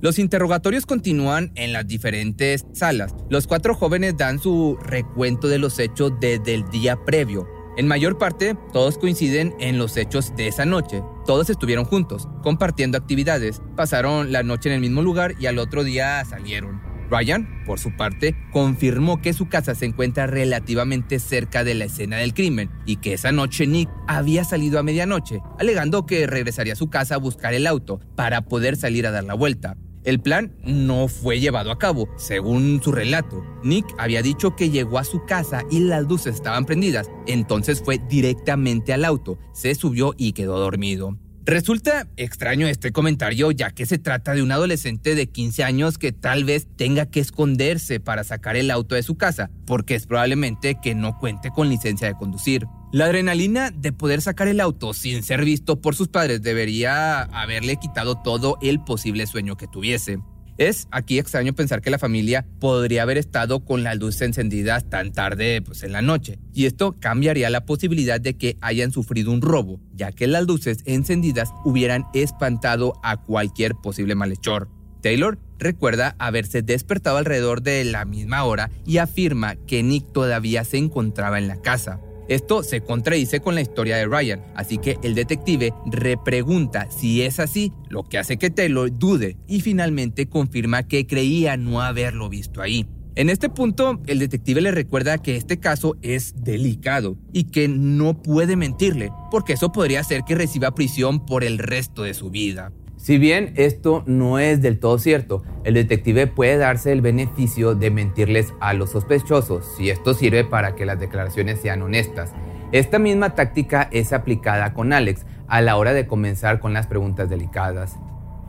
Los 0.00 0.18
interrogatorios 0.18 0.86
continúan 0.86 1.52
en 1.54 1.72
las 1.72 1.86
diferentes 1.86 2.66
salas. 2.72 3.14
Los 3.28 3.46
cuatro 3.46 3.74
jóvenes 3.74 4.16
dan 4.16 4.38
su 4.38 4.78
recuento 4.82 5.48
de 5.48 5.58
los 5.58 5.78
hechos 5.78 6.12
desde 6.20 6.54
el 6.54 6.68
día 6.70 6.96
previo. 7.04 7.55
En 7.76 7.86
mayor 7.86 8.16
parte, 8.16 8.56
todos 8.72 8.96
coinciden 8.96 9.54
en 9.60 9.76
los 9.76 9.98
hechos 9.98 10.34
de 10.34 10.48
esa 10.48 10.64
noche. 10.64 11.02
Todos 11.26 11.50
estuvieron 11.50 11.84
juntos, 11.84 12.26
compartiendo 12.42 12.96
actividades, 12.96 13.60
pasaron 13.76 14.32
la 14.32 14.42
noche 14.42 14.70
en 14.70 14.76
el 14.76 14.80
mismo 14.80 15.02
lugar 15.02 15.34
y 15.38 15.44
al 15.44 15.58
otro 15.58 15.84
día 15.84 16.24
salieron. 16.24 16.80
Ryan, 17.10 17.64
por 17.66 17.78
su 17.78 17.94
parte, 17.94 18.34
confirmó 18.50 19.20
que 19.20 19.34
su 19.34 19.48
casa 19.48 19.74
se 19.74 19.84
encuentra 19.84 20.26
relativamente 20.26 21.18
cerca 21.18 21.64
de 21.64 21.74
la 21.74 21.84
escena 21.84 22.16
del 22.16 22.32
crimen 22.32 22.70
y 22.86 22.96
que 22.96 23.12
esa 23.12 23.30
noche 23.30 23.66
Nick 23.66 23.90
había 24.08 24.44
salido 24.44 24.78
a 24.78 24.82
medianoche, 24.82 25.40
alegando 25.58 26.06
que 26.06 26.26
regresaría 26.26 26.72
a 26.72 26.76
su 26.76 26.88
casa 26.88 27.16
a 27.16 27.18
buscar 27.18 27.52
el 27.52 27.66
auto 27.66 28.00
para 28.16 28.42
poder 28.42 28.76
salir 28.76 29.06
a 29.06 29.10
dar 29.10 29.24
la 29.24 29.34
vuelta. 29.34 29.76
El 30.06 30.20
plan 30.20 30.52
no 30.64 31.08
fue 31.08 31.40
llevado 31.40 31.72
a 31.72 31.80
cabo, 31.80 32.08
según 32.16 32.80
su 32.80 32.92
relato. 32.92 33.44
Nick 33.64 33.84
había 33.98 34.22
dicho 34.22 34.54
que 34.54 34.70
llegó 34.70 35.00
a 35.00 35.04
su 35.04 35.24
casa 35.24 35.64
y 35.68 35.80
las 35.80 36.04
luces 36.04 36.36
estaban 36.36 36.64
prendidas, 36.64 37.10
entonces 37.26 37.82
fue 37.84 37.98
directamente 38.08 38.92
al 38.92 39.04
auto, 39.04 39.36
se 39.52 39.74
subió 39.74 40.14
y 40.16 40.32
quedó 40.32 40.60
dormido. 40.60 41.18
Resulta 41.44 42.08
extraño 42.16 42.68
este 42.68 42.92
comentario 42.92 43.50
ya 43.50 43.72
que 43.72 43.84
se 43.84 43.98
trata 43.98 44.34
de 44.34 44.42
un 44.42 44.52
adolescente 44.52 45.16
de 45.16 45.26
15 45.28 45.64
años 45.64 45.98
que 45.98 46.12
tal 46.12 46.44
vez 46.44 46.68
tenga 46.76 47.06
que 47.06 47.18
esconderse 47.18 47.98
para 47.98 48.22
sacar 48.22 48.54
el 48.54 48.70
auto 48.70 48.94
de 48.94 49.02
su 49.02 49.16
casa, 49.16 49.50
porque 49.64 49.96
es 49.96 50.06
probablemente 50.06 50.78
que 50.80 50.94
no 50.94 51.18
cuente 51.18 51.50
con 51.50 51.68
licencia 51.68 52.06
de 52.06 52.14
conducir. 52.14 52.66
La 52.92 53.06
adrenalina 53.06 53.72
de 53.72 53.92
poder 53.92 54.22
sacar 54.22 54.46
el 54.46 54.60
auto 54.60 54.94
sin 54.94 55.24
ser 55.24 55.44
visto 55.44 55.80
por 55.80 55.96
sus 55.96 56.08
padres 56.08 56.42
debería 56.42 57.22
haberle 57.22 57.76
quitado 57.76 58.14
todo 58.22 58.58
el 58.62 58.80
posible 58.80 59.26
sueño 59.26 59.56
que 59.56 59.66
tuviese. 59.66 60.20
Es 60.56 60.86
aquí 60.90 61.18
extraño 61.18 61.52
pensar 61.52 61.82
que 61.82 61.90
la 61.90 61.98
familia 61.98 62.46
podría 62.60 63.02
haber 63.02 63.18
estado 63.18 63.64
con 63.64 63.82
las 63.82 63.98
luces 63.98 64.22
encendidas 64.22 64.88
tan 64.88 65.12
tarde 65.12 65.60
pues, 65.60 65.82
en 65.82 65.92
la 65.92 66.00
noche, 66.00 66.38
y 66.54 66.64
esto 66.64 66.96
cambiaría 66.98 67.50
la 67.50 67.66
posibilidad 67.66 68.20
de 68.20 68.38
que 68.38 68.56
hayan 68.62 68.92
sufrido 68.92 69.32
un 69.32 69.42
robo, 69.42 69.80
ya 69.92 70.12
que 70.12 70.26
las 70.26 70.46
luces 70.46 70.78
encendidas 70.86 71.50
hubieran 71.64 72.06
espantado 72.14 72.94
a 73.02 73.18
cualquier 73.18 73.74
posible 73.74 74.14
malhechor. 74.14 74.70
Taylor 75.02 75.38
recuerda 75.58 76.16
haberse 76.18 76.62
despertado 76.62 77.18
alrededor 77.18 77.62
de 77.62 77.84
la 77.84 78.04
misma 78.06 78.44
hora 78.44 78.70
y 78.86 78.98
afirma 78.98 79.56
que 79.56 79.82
Nick 79.82 80.10
todavía 80.12 80.64
se 80.64 80.78
encontraba 80.78 81.38
en 81.38 81.48
la 81.48 81.60
casa. 81.60 82.00
Esto 82.28 82.62
se 82.62 82.80
contradice 82.80 83.40
con 83.40 83.54
la 83.54 83.60
historia 83.60 83.96
de 83.96 84.06
Ryan, 84.06 84.42
así 84.54 84.78
que 84.78 84.98
el 85.02 85.14
detective 85.14 85.72
repregunta 85.86 86.88
si 86.90 87.22
es 87.22 87.38
así, 87.38 87.72
lo 87.88 88.02
que 88.02 88.18
hace 88.18 88.36
que 88.36 88.50
Taylor 88.50 88.90
dude 88.96 89.36
y 89.46 89.60
finalmente 89.60 90.28
confirma 90.28 90.82
que 90.82 91.06
creía 91.06 91.56
no 91.56 91.80
haberlo 91.80 92.28
visto 92.28 92.60
ahí. 92.62 92.86
En 93.14 93.30
este 93.30 93.48
punto, 93.48 94.00
el 94.06 94.18
detective 94.18 94.60
le 94.60 94.72
recuerda 94.72 95.16
que 95.16 95.36
este 95.36 95.58
caso 95.58 95.96
es 96.02 96.34
delicado 96.36 97.16
y 97.32 97.44
que 97.44 97.66
no 97.66 98.20
puede 98.20 98.56
mentirle, 98.56 99.10
porque 99.30 99.54
eso 99.54 99.72
podría 99.72 100.00
hacer 100.00 100.22
que 100.26 100.34
reciba 100.34 100.74
prisión 100.74 101.24
por 101.24 101.42
el 101.42 101.56
resto 101.58 102.02
de 102.02 102.12
su 102.12 102.28
vida. 102.28 102.72
Si 102.96 103.18
bien 103.18 103.52
esto 103.56 104.02
no 104.06 104.38
es 104.38 104.62
del 104.62 104.80
todo 104.80 104.98
cierto, 104.98 105.42
el 105.64 105.74
detective 105.74 106.26
puede 106.26 106.56
darse 106.56 106.92
el 106.92 107.02
beneficio 107.02 107.74
de 107.74 107.90
mentirles 107.90 108.54
a 108.58 108.72
los 108.72 108.90
sospechosos 108.90 109.64
si 109.76 109.90
esto 109.90 110.14
sirve 110.14 110.44
para 110.44 110.74
que 110.74 110.86
las 110.86 110.98
declaraciones 110.98 111.60
sean 111.60 111.82
honestas. 111.82 112.32
Esta 112.72 112.98
misma 112.98 113.34
táctica 113.34 113.88
es 113.92 114.12
aplicada 114.12 114.72
con 114.74 114.92
Alex 114.92 115.24
a 115.46 115.60
la 115.60 115.76
hora 115.76 115.92
de 115.92 116.06
comenzar 116.06 116.58
con 116.58 116.72
las 116.72 116.86
preguntas 116.86 117.28
delicadas. 117.28 117.96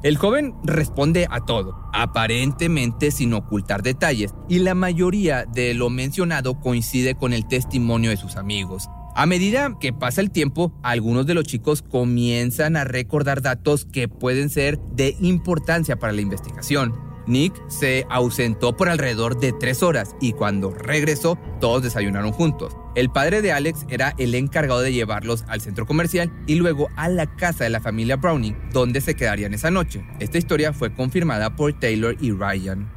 El 0.04 0.18
joven 0.18 0.54
responde 0.64 1.28
a 1.30 1.42
todo, 1.42 1.90
aparentemente 1.92 3.12
sin 3.12 3.34
ocultar 3.34 3.82
detalles, 3.82 4.34
y 4.48 4.60
la 4.60 4.76
mayoría 4.76 5.46
de 5.46 5.74
lo 5.74 5.90
mencionado 5.90 6.60
coincide 6.60 7.16
con 7.16 7.34
el 7.34 7.48
testimonio 7.48 8.12
de 8.12 8.18
sus 8.18 8.38
amigos. 8.38 8.90
A 9.18 9.26
medida 9.26 9.76
que 9.82 9.94
pasa 9.94 10.22
el 10.22 10.30
tiempo, 10.30 10.72
algunos 10.84 11.26
de 11.26 11.34
los 11.34 11.44
chicos 11.44 11.82
comienzan 11.82 12.78
a 12.78 12.84
recordar 12.84 13.42
datos 13.42 13.84
que 13.84 14.08
pueden 14.08 14.52
ser 14.52 14.78
de 14.92 15.16
importancia 15.20 15.96
para 15.96 16.14
la 16.14 16.22
investigación. 16.22 16.94
Nick 17.26 17.56
se 17.68 18.06
ausentó 18.12 18.78
por 18.78 18.90
alrededor 18.90 19.40
de 19.40 19.54
tres 19.60 19.82
horas 19.82 20.16
y 20.22 20.34
cuando 20.34 20.70
regresó 20.70 21.36
todos 21.60 21.82
desayunaron 21.82 22.32
juntos. 22.32 22.78
El 22.94 23.10
padre 23.10 23.42
de 23.42 23.52
Alex 23.52 23.88
era 23.90 24.14
el 24.20 24.36
encargado 24.36 24.82
de 24.82 24.94
llevarlos 24.94 25.46
al 25.48 25.62
centro 25.62 25.88
comercial 25.88 26.32
y 26.46 26.54
luego 26.54 26.88
a 26.96 27.10
la 27.10 27.26
casa 27.26 27.64
de 27.64 27.72
la 27.72 27.82
familia 27.82 28.18
Browning, 28.18 28.56
donde 28.72 29.02
se 29.02 29.16
quedarían 29.16 29.56
esa 29.56 29.72
noche. 29.72 30.06
Esta 30.20 30.38
historia 30.38 30.74
fue 30.74 30.94
confirmada 30.94 31.56
por 31.56 31.74
Taylor 31.74 32.16
y 32.22 32.34
Ryan. 32.34 32.88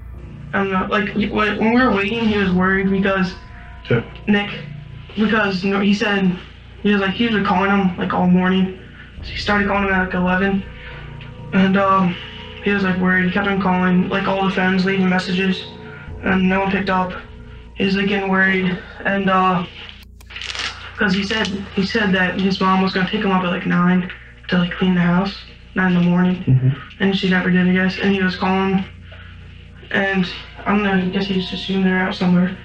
Nick, 4.27 4.51
because 5.17 5.65
you 5.65 5.73
know, 5.73 5.81
he 5.81 5.95
said 5.95 6.39
he 6.83 6.93
was 6.93 7.01
like 7.01 7.15
he 7.15 7.29
was 7.29 7.47
calling 7.47 7.71
him 7.71 7.97
like 7.97 8.13
all 8.13 8.27
morning. 8.27 8.79
So 9.23 9.31
he 9.31 9.37
started 9.37 9.69
calling 9.69 9.85
him 9.85 9.95
at 9.95 10.07
like 10.07 10.15
11, 10.15 10.63
and 11.53 11.77
um, 11.77 12.17
he 12.65 12.71
was 12.71 12.85
like 12.85 12.99
worried. 12.99 13.27
He 13.27 13.31
kept 13.31 13.49
on 13.49 13.61
calling 13.61 14.09
like 14.09 14.27
all 14.27 14.45
the 14.45 14.51
friends, 14.51 14.85
leaving 14.85 15.09
messages, 15.09 15.63
and 16.23 16.49
no 16.49 16.61
one 16.61 16.71
picked 16.71 16.91
up. 16.91 17.13
He 17.75 17.85
was 17.85 17.97
like 17.97 18.09
getting 18.09 18.31
worried, 18.31 18.79
and 19.05 19.29
uh, 19.29 19.67
because 20.93 21.15
he 21.15 21.25
said 21.25 21.47
he 21.75 21.85
said 21.85 22.13
that 22.13 22.41
his 22.41 22.61
mom 22.61 22.83
was 22.83 22.93
gonna 22.93 23.09
pick 23.09 23.25
him 23.25 23.31
up 23.31 23.45
at 23.45 23.51
like 23.51 23.67
nine 23.67 24.11
to 24.49 24.59
like 24.59 24.73
clean 24.73 24.95
the 24.95 25.01
house, 25.01 25.37
nine 25.75 25.93
in 25.93 26.03
the 26.03 26.09
morning, 26.09 26.45
and 27.01 27.17
she 27.17 27.31
never 27.31 27.51
did, 27.51 27.69
I 27.69 27.73
guess. 27.73 27.99
And 27.99 28.15
he 28.15 28.23
was 28.23 28.37
calling, 28.37 28.85
and 29.91 30.27
I 30.65 30.73
don't 30.73 30.83
know. 30.83 30.93
I 30.93 31.09
guess 31.09 31.27
he 31.27 31.35
just 31.35 31.53
assumed 31.53 31.85
they're 31.85 31.99
out 31.99 32.15
somewhere. 32.15 32.57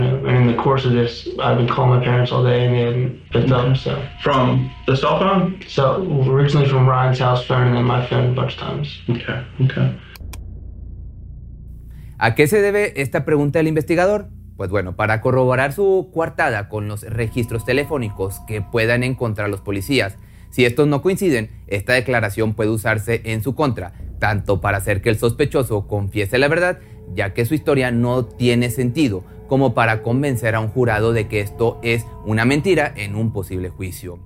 And 0.00 0.36
in 0.36 0.46
the 0.46 0.54
course 0.62 0.84
of 0.84 0.92
this, 0.92 1.28
I've 1.38 1.56
been 1.58 1.68
calling 1.68 1.98
my 1.98 2.04
parents 2.04 2.32
all 2.32 2.42
day 2.42 2.64
and 2.66 2.74
they 2.74 2.82
hadn't 2.84 3.30
picked 3.30 3.52
up. 3.52 3.76
So, 3.76 3.96
From 4.22 4.70
the 4.86 4.96
cell 4.96 5.18
phone? 5.18 5.60
so 5.68 6.02
originally 6.28 6.68
from 6.68 6.88
Ryan's 6.88 7.18
house 7.18 7.44
phone 7.46 7.68
and 7.68 7.76
then 7.76 7.84
my 7.84 8.06
phone 8.06 8.30
a 8.30 8.34
bunch 8.34 8.54
of 8.54 8.60
times. 8.60 8.88
Okay, 9.08 9.44
okay. 9.64 9.98
¿A 12.18 12.34
qué 12.34 12.46
se 12.46 12.60
debe 12.60 13.00
esta 13.00 13.24
pregunta 13.24 13.58
del 13.58 13.68
investigador? 13.68 14.28
Pues 14.56 14.68
bueno, 14.70 14.94
para 14.94 15.22
corroborar 15.22 15.72
su 15.72 16.10
coartada 16.12 16.68
con 16.68 16.86
los 16.86 17.02
registros 17.02 17.64
telefónicos 17.64 18.40
que 18.46 18.60
puedan 18.60 19.02
encontrar 19.02 19.48
los 19.48 19.62
policías. 19.62 20.18
Si 20.50 20.64
estos 20.66 20.86
no 20.86 21.00
coinciden, 21.00 21.50
esta 21.66 21.94
declaración 21.94 22.52
puede 22.54 22.68
usarse 22.68 23.22
en 23.24 23.42
su 23.42 23.54
contra, 23.54 23.92
tanto 24.18 24.60
para 24.60 24.78
hacer 24.78 25.00
que 25.00 25.08
el 25.08 25.16
sospechoso 25.16 25.86
confiese 25.86 26.38
la 26.38 26.48
verdad, 26.48 26.78
ya 27.14 27.34
que 27.34 27.44
su 27.44 27.54
historia 27.54 27.90
no 27.90 28.24
tiene 28.24 28.70
sentido, 28.70 29.24
como 29.48 29.74
para 29.74 30.02
convencer 30.02 30.54
a 30.54 30.60
un 30.60 30.68
jurado 30.68 31.12
de 31.12 31.26
que 31.26 31.40
esto 31.40 31.78
es 31.82 32.06
una 32.24 32.44
mentira 32.44 32.92
en 32.96 33.16
un 33.16 33.32
posible 33.32 33.68
juicio. 33.68 34.18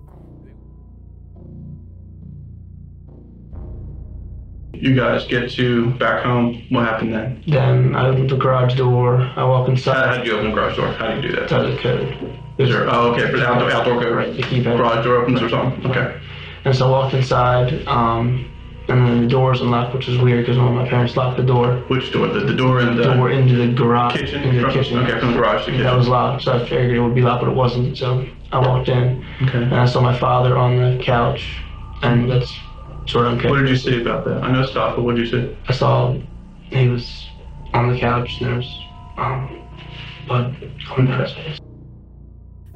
You 4.74 4.94
guys 4.94 5.24
get 5.26 5.50
to 5.52 5.92
back 5.98 6.24
home. 6.24 6.66
What 6.70 6.84
happened 6.84 7.14
then? 7.14 7.42
Then 7.46 7.94
I 7.94 8.08
opened 8.08 8.28
the 8.28 8.36
garage 8.36 8.74
door. 8.74 9.20
I 9.36 9.44
walk 9.44 9.66
how 9.66 9.72
inside. 9.72 10.18
did 10.18 10.26
you 10.26 10.34
open 10.34 10.50
the 10.50 10.54
garage 10.54 10.76
door? 10.76 10.88
How 10.92 11.08
do 11.10 11.16
you 11.16 11.22
do 11.22 11.36
that? 11.36 11.48
That's 11.48 11.76
the 11.76 11.80
code. 11.80 12.40
Is 12.58 12.68
there? 12.68 12.86
Oh, 12.92 13.12
okay. 13.12 13.30
For 13.30 13.38
the 13.38 13.46
outdoor, 13.46 13.70
outdoor 13.70 14.02
code, 14.02 14.14
right? 14.14 14.36
The 14.36 14.42
keypad. 14.42 14.76
Garage 14.76 15.04
door 15.04 15.22
opens 15.22 15.40
or 15.40 15.48
something. 15.48 15.90
Okay. 15.90 16.20
And 16.64 16.74
so 16.74 16.88
I 16.88 16.90
walked 16.90 17.14
inside, 17.14 17.86
um, 17.86 18.50
and 18.88 19.06
then 19.06 19.22
the 19.22 19.28
door 19.28 19.50
was 19.50 19.60
unlocked, 19.62 19.94
which 19.94 20.06
was 20.08 20.18
weird 20.18 20.44
because 20.44 20.58
one 20.58 20.68
of 20.68 20.74
my 20.74 20.86
parents 20.88 21.16
locked 21.16 21.36
the 21.38 21.42
door. 21.42 21.76
Which 21.88 22.12
door? 22.12 22.28
The, 22.28 22.40
the 22.40 22.54
door 22.54 22.80
in 22.80 22.96
the 22.96 23.04
door 23.04 23.30
into 23.30 23.54
the 23.56 23.68
garage. 23.72 24.14
kitchen. 24.18 24.42
Into 24.42 24.66
the 24.66 24.72
kitchen. 24.72 24.98
Okay, 24.98 25.18
from 25.18 25.32
the 25.32 25.38
garage 25.38 25.64
to 25.64 25.70
kitchen. 25.70 25.84
That 25.84 25.96
was 25.96 26.08
locked, 26.08 26.42
so 26.44 26.52
I 26.52 26.60
figured 26.68 26.96
it 26.96 27.00
would 27.00 27.14
be 27.14 27.22
locked, 27.22 27.42
but 27.42 27.50
it 27.50 27.54
wasn't. 27.56 27.96
So 27.96 28.26
I 28.52 28.58
walked 28.58 28.88
in, 28.88 29.24
Okay. 29.42 29.62
and 29.62 29.74
I 29.74 29.86
saw 29.86 30.00
my 30.00 30.16
father 30.18 30.56
on 30.58 30.76
the 30.76 31.02
couch, 31.02 31.62
and 32.02 32.30
that's 32.30 32.52
sort 33.06 33.26
of 33.26 33.38
okay. 33.38 33.48
What 33.50 33.60
did 33.60 33.68
you 33.70 33.76
see 33.76 34.00
about 34.02 34.24
that? 34.26 34.42
I 34.42 34.52
know 34.52 34.66
stuff, 34.66 34.96
but 34.96 35.02
what 35.02 35.16
did 35.16 35.26
you 35.28 35.40
see? 35.48 35.56
I 35.68 35.72
saw 35.72 36.14
he 36.70 36.88
was 36.88 37.26
on 37.72 37.90
the 37.92 37.98
couch, 37.98 38.40
and 38.40 38.48
there 38.50 38.56
was 38.56 38.80
um, 39.16 39.62
blood 40.26 40.54
coming 40.86 41.06
down 41.10 41.20
his 41.20 41.32
face. 41.32 41.58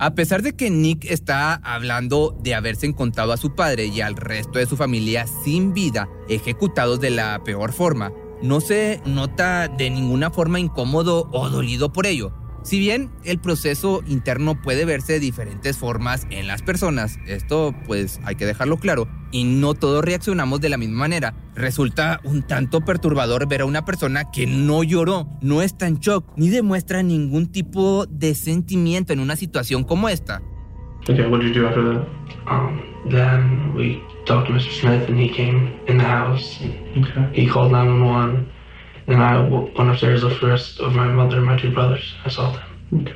A 0.01 0.15
pesar 0.15 0.43
de 0.43 0.55
que 0.55 0.71
Nick 0.71 1.11
está 1.11 1.55
hablando 1.55 2.37
de 2.41 2.55
haberse 2.55 2.87
encontrado 2.87 3.33
a 3.33 3.37
su 3.37 3.57
padre 3.57 3.87
y 3.87 4.01
al 4.01 4.15
resto 4.15 4.61
de 4.61 4.67
su 4.67 4.77
familia 4.77 5.27
sin 5.27 5.73
vida, 5.75 6.09
ejecutados 6.29 7.01
de 7.01 7.11
la 7.11 7.43
peor 7.43 7.73
forma, 7.73 8.13
no 8.41 8.61
se 8.61 9.03
nota 9.05 9.67
de 9.67 9.91
ninguna 9.91 10.31
forma 10.31 10.61
incómodo 10.61 11.29
o 11.33 11.49
dolido 11.49 11.93
por 11.93 12.07
ello. 12.07 12.33
Si 12.69 12.79
bien 12.79 13.09
el 13.25 13.39
proceso 13.39 14.03
interno 14.07 14.61
puede 14.61 14.85
verse 14.85 15.15
de 15.15 15.21
diferentes 15.21 15.79
formas 15.79 16.27
en 16.29 16.47
las 16.47 16.61
personas, 16.61 17.19
esto 17.27 17.75
pues 17.87 18.21
hay 18.25 18.35
que 18.35 18.45
dejarlo 18.45 18.77
claro, 18.77 19.09
y 19.33 19.45
no 19.45 19.73
todos 19.73 20.05
reaccionamos 20.05 20.61
de 20.61 20.69
la 20.69 20.77
misma 20.77 20.99
manera, 20.99 21.33
resulta 21.55 22.21
un 22.25 22.43
tanto 22.43 22.83
perturbador 22.83 23.49
ver 23.49 23.63
a 23.63 23.65
una 23.65 23.87
persona 23.87 24.31
que 24.31 24.47
no 24.47 24.83
lloró, 24.85 25.27
no 25.41 25.63
está 25.63 25.87
en 25.87 25.99
shock, 26.01 26.27
ni 26.37 26.51
demuestra 26.51 27.03
ningún 27.03 27.47
tipo 27.47 28.05
de 28.05 28.35
sentimiento 28.35 29.15
en 29.15 29.21
una 29.21 29.37
situación 29.37 29.83
como 29.83 30.11
esta. 30.11 30.43
Okay. 31.09 31.25
What 31.27 31.41
did 31.41 31.55
you 31.55 31.63
do 31.63 31.69
after 31.69 31.83
that? 31.83 32.07
Um, 32.51 32.83
then 33.09 33.73
we 33.75 34.03
talked 34.27 34.47
to 34.49 34.53
Mr. 34.53 34.71
Smith, 34.79 35.09
and 35.09 35.19
he 35.19 35.31
came 35.31 35.73
in 35.87 35.97
the 35.97 36.05
house. 36.05 36.61
And 36.61 37.07
Okay. 37.07 37.31
he 37.33 37.47
called 37.49 37.73
911, 37.73 38.47
and 39.09 39.23
I 39.23 39.41
went 39.41 39.77
upstairs 39.77 40.21
for 40.23 40.29
the 40.29 40.47
rest 40.47 40.81
of 40.81 40.95
my 40.95 41.07
mother 41.07 41.39
and 41.39 41.47
my 41.47 41.57
two 41.57 41.71
brothers. 41.71 42.15
I 42.25 42.31
saw 42.31 42.53
them. 42.53 43.03
Okay. 43.03 43.15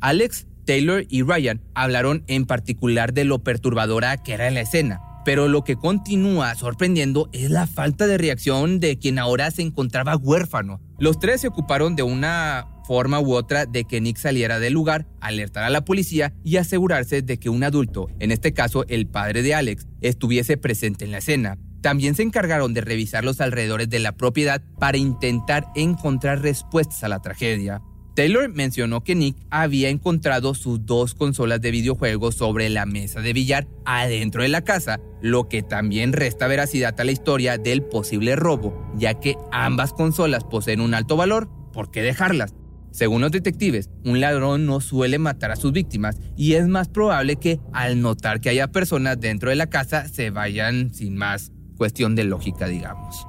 Alex, 0.00 0.46
Taylor 0.64 1.04
y 1.08 1.22
Ryan 1.22 1.60
hablaron 1.74 2.24
en 2.26 2.46
particular 2.46 3.12
de 3.12 3.24
lo 3.24 3.40
perturbadora 3.40 4.16
que 4.16 4.32
era 4.32 4.50
la 4.50 4.60
escena, 4.60 5.00
pero 5.24 5.48
lo 5.48 5.62
que 5.62 5.76
continúa 5.76 6.54
sorprendiendo 6.54 7.28
es 7.32 7.50
la 7.50 7.66
falta 7.66 8.06
de 8.06 8.16
reacción 8.16 8.80
de 8.80 8.98
quien 8.98 9.18
ahora 9.18 9.50
se 9.50 9.62
encontraba 9.62 10.16
huérfano. 10.16 10.80
Los 10.98 11.18
tres 11.18 11.42
se 11.42 11.48
ocuparon 11.48 11.96
de 11.96 12.02
una 12.02 12.66
forma 12.90 13.20
u 13.20 13.34
otra 13.34 13.66
de 13.66 13.84
que 13.84 14.00
Nick 14.00 14.16
saliera 14.16 14.58
del 14.58 14.72
lugar, 14.72 15.06
alertar 15.20 15.62
a 15.62 15.70
la 15.70 15.84
policía 15.84 16.32
y 16.42 16.56
asegurarse 16.56 17.22
de 17.22 17.38
que 17.38 17.48
un 17.48 17.62
adulto, 17.62 18.08
en 18.18 18.32
este 18.32 18.52
caso 18.52 18.84
el 18.88 19.06
padre 19.06 19.42
de 19.42 19.54
Alex, 19.54 19.86
estuviese 20.00 20.56
presente 20.56 21.04
en 21.04 21.12
la 21.12 21.18
escena. 21.18 21.56
También 21.82 22.16
se 22.16 22.24
encargaron 22.24 22.74
de 22.74 22.80
revisar 22.80 23.22
los 23.22 23.40
alrededores 23.40 23.88
de 23.90 24.00
la 24.00 24.16
propiedad 24.16 24.60
para 24.80 24.98
intentar 24.98 25.68
encontrar 25.76 26.42
respuestas 26.42 27.04
a 27.04 27.08
la 27.08 27.22
tragedia. 27.22 27.80
Taylor 28.16 28.48
mencionó 28.48 29.04
que 29.04 29.14
Nick 29.14 29.36
había 29.50 29.88
encontrado 29.88 30.54
sus 30.54 30.84
dos 30.84 31.14
consolas 31.14 31.60
de 31.60 31.70
videojuegos 31.70 32.34
sobre 32.34 32.70
la 32.70 32.86
mesa 32.86 33.20
de 33.20 33.32
billar 33.32 33.68
adentro 33.84 34.42
de 34.42 34.48
la 34.48 34.64
casa, 34.64 34.98
lo 35.22 35.48
que 35.48 35.62
también 35.62 36.12
resta 36.12 36.48
veracidad 36.48 37.00
a 37.00 37.04
la 37.04 37.12
historia 37.12 37.56
del 37.56 37.84
posible 37.84 38.34
robo, 38.34 38.90
ya 38.96 39.14
que 39.20 39.36
ambas 39.52 39.92
consolas 39.92 40.42
poseen 40.42 40.80
un 40.80 40.94
alto 40.94 41.16
valor, 41.16 41.48
¿por 41.72 41.92
qué 41.92 42.02
dejarlas? 42.02 42.52
Según 42.90 43.20
los 43.20 43.30
detectives, 43.30 43.88
un 44.04 44.20
ladrón 44.20 44.66
no 44.66 44.80
suele 44.80 45.18
matar 45.18 45.50
a 45.52 45.56
sus 45.56 45.72
víctimas 45.72 46.18
y 46.36 46.54
es 46.54 46.66
más 46.66 46.88
probable 46.88 47.36
que 47.36 47.60
al 47.72 48.00
notar 48.02 48.40
que 48.40 48.48
haya 48.50 48.66
personas 48.68 49.20
dentro 49.20 49.50
de 49.50 49.56
la 49.56 49.66
casa 49.68 50.08
se 50.08 50.30
vayan 50.30 50.92
sin 50.92 51.16
más. 51.16 51.52
Cuestión 51.76 52.14
de 52.14 52.24
lógica, 52.24 52.66
digamos. 52.66 53.26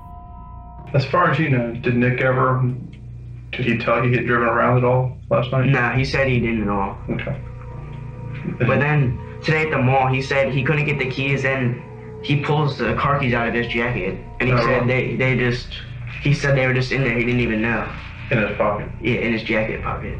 As 0.94 1.06
far 1.08 1.32
as 1.32 1.38
you 1.38 1.48
know, 1.50 1.72
did 1.82 1.96
Nick 1.96 2.20
ever? 2.22 2.60
Did 3.52 3.66
he 3.66 3.78
tell 3.78 4.04
you 4.04 4.10
he 4.12 4.18
had 4.18 4.26
driven 4.26 4.48
around 4.48 4.80
at 4.80 4.84
all 4.84 5.18
last 5.30 5.52
night? 5.54 5.70
Nah, 5.70 5.94
he 5.96 6.04
said 6.04 6.28
he 6.28 6.40
didn't 6.42 6.64
at 6.64 6.70
all. 6.70 6.98
Okay. 7.12 7.38
But 8.60 8.80
then 8.80 9.18
today 9.44 9.64
at 9.64 9.72
the 9.72 9.78
mall, 9.78 10.08
he 10.08 10.22
said 10.22 10.52
he 10.52 10.64
couldn't 10.64 10.86
get 10.86 11.00
the 11.00 11.10
keys, 11.10 11.46
and 11.46 11.82
he 12.26 12.42
pulls 12.44 12.78
the 12.78 12.94
car 12.96 13.20
keys 13.20 13.34
out 13.34 13.48
of 13.48 13.54
his 13.54 13.68
jacket, 13.68 14.20
and 14.42 14.50
he 14.50 14.54
Oh, 14.54 14.58
said 14.58 14.82
wow. 14.82 14.88
they 14.88 15.16
they 15.16 15.38
just 15.38 15.68
he 16.22 16.34
said 16.34 16.58
they 16.58 16.68
were 16.68 16.74
just 16.74 16.92
in 16.92 17.04
there. 17.04 17.18
He 17.18 17.24
didn't 17.24 17.40
even 17.42 17.62
know. 17.62 17.88
In 18.32 18.40
his 18.40 18.58
pocket. 18.58 18.88
Yeah, 19.02 19.28
in 19.28 19.34
his 19.34 19.44
jacket 19.44 19.84
pocket. 19.84 20.18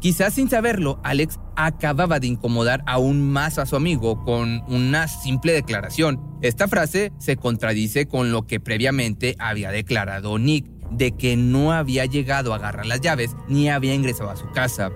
Quizás 0.00 0.34
sin 0.34 0.48
saberlo, 0.48 1.00
Alex 1.02 1.40
acababa 1.56 2.20
de 2.20 2.28
incomodar 2.28 2.84
aún 2.86 3.32
más 3.32 3.58
a 3.58 3.66
su 3.66 3.74
amigo 3.74 4.24
con 4.24 4.62
una 4.68 5.08
simple 5.08 5.52
declaración. 5.52 6.20
Esta 6.40 6.68
frase 6.68 7.12
se 7.18 7.36
contradice 7.36 8.06
con 8.06 8.30
lo 8.30 8.46
que 8.46 8.60
previamente 8.60 9.34
había 9.40 9.72
declarado 9.72 10.38
Nick, 10.38 10.66
de 10.92 11.16
que 11.16 11.36
no 11.36 11.72
había 11.72 12.06
llegado 12.06 12.52
a 12.52 12.56
agarrar 12.56 12.86
las 12.86 13.00
llaves 13.00 13.34
ni 13.48 13.68
había 13.68 13.94
ingresado 13.94 14.30
a 14.30 14.36
su 14.36 14.48
casa. 14.52 14.92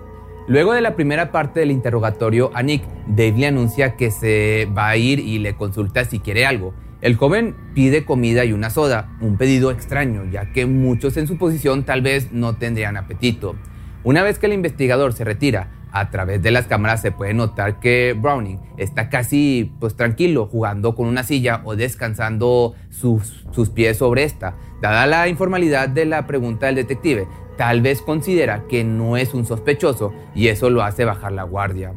Luego 0.47 0.73
de 0.73 0.81
la 0.81 0.95
primera 0.95 1.33
parte 1.33 1.61
del 1.61 1.73
interrogatorio 1.73 2.53
a 2.55 2.63
Nick, 2.63 2.85
Dave 3.09 3.35
le 3.39 3.47
anuncia 3.49 3.97
que 3.97 4.13
se 4.13 4.69
va 4.77 4.89
a 4.89 4.97
ir 4.97 5.19
y 5.19 5.41
le 5.41 5.57
consulta 5.57 6.05
si 6.05 6.21
quiere 6.21 6.47
algo. 6.47 6.75
El 7.03 7.17
joven 7.17 7.57
pide 7.75 8.05
comida 8.05 8.45
y 8.45 8.53
una 8.53 8.71
soda, 8.71 9.11
un 9.21 9.37
pedido 9.37 9.73
extraño, 9.73 10.25
ya 10.31 10.53
que 10.53 10.67
muchos 10.67 11.17
en 11.17 11.27
su 11.27 11.37
posición 11.37 11.83
tal 11.83 12.01
vez 12.01 12.31
no 12.31 12.55
tendrían 12.55 12.97
apetito. 12.97 13.57
Una 14.05 14.23
vez 14.23 14.39
que 14.39 14.47
el 14.47 14.53
investigador 14.53 15.13
se 15.13 15.25
retira, 15.25 15.73
a 15.91 16.11
través 16.11 16.43
de 16.43 16.53
las 16.53 16.69
cámaras 16.69 17.03
se 17.03 17.11
puede 17.11 17.35
notar 17.35 17.81
que 17.81 18.15
Browning 18.17 18.61
está 18.77 19.11
casi 19.11 19.73
pues 19.81 19.97
tranquilo 19.97 20.47
jugando 20.47 20.95
con 20.95 21.09
una 21.09 21.25
silla 21.25 21.61
o 21.65 21.75
descansando 21.75 22.75
sus, 22.89 23.47
sus 23.51 23.69
pies 23.71 23.97
sobre 23.99 24.23
esta. 24.23 24.55
Dada 24.81 25.05
la 25.09 25.27
informalidad 25.27 25.89
de 25.89 26.05
la 26.05 26.29
pregunta 26.29 26.67
del 26.67 26.77
detective, 26.77 27.27
tal 27.57 27.83
vez 27.83 28.01
considera 28.01 28.63
que 28.69 28.85
no 28.85 29.17
es 29.17 29.35
un 29.35 29.45
sospechoso 29.45 30.15
y 30.37 30.49
eso 30.49 30.71
lo 30.71 30.85
hace 30.85 31.05
bajar 31.05 31.33
la 31.33 31.43
guardia. 31.43 31.95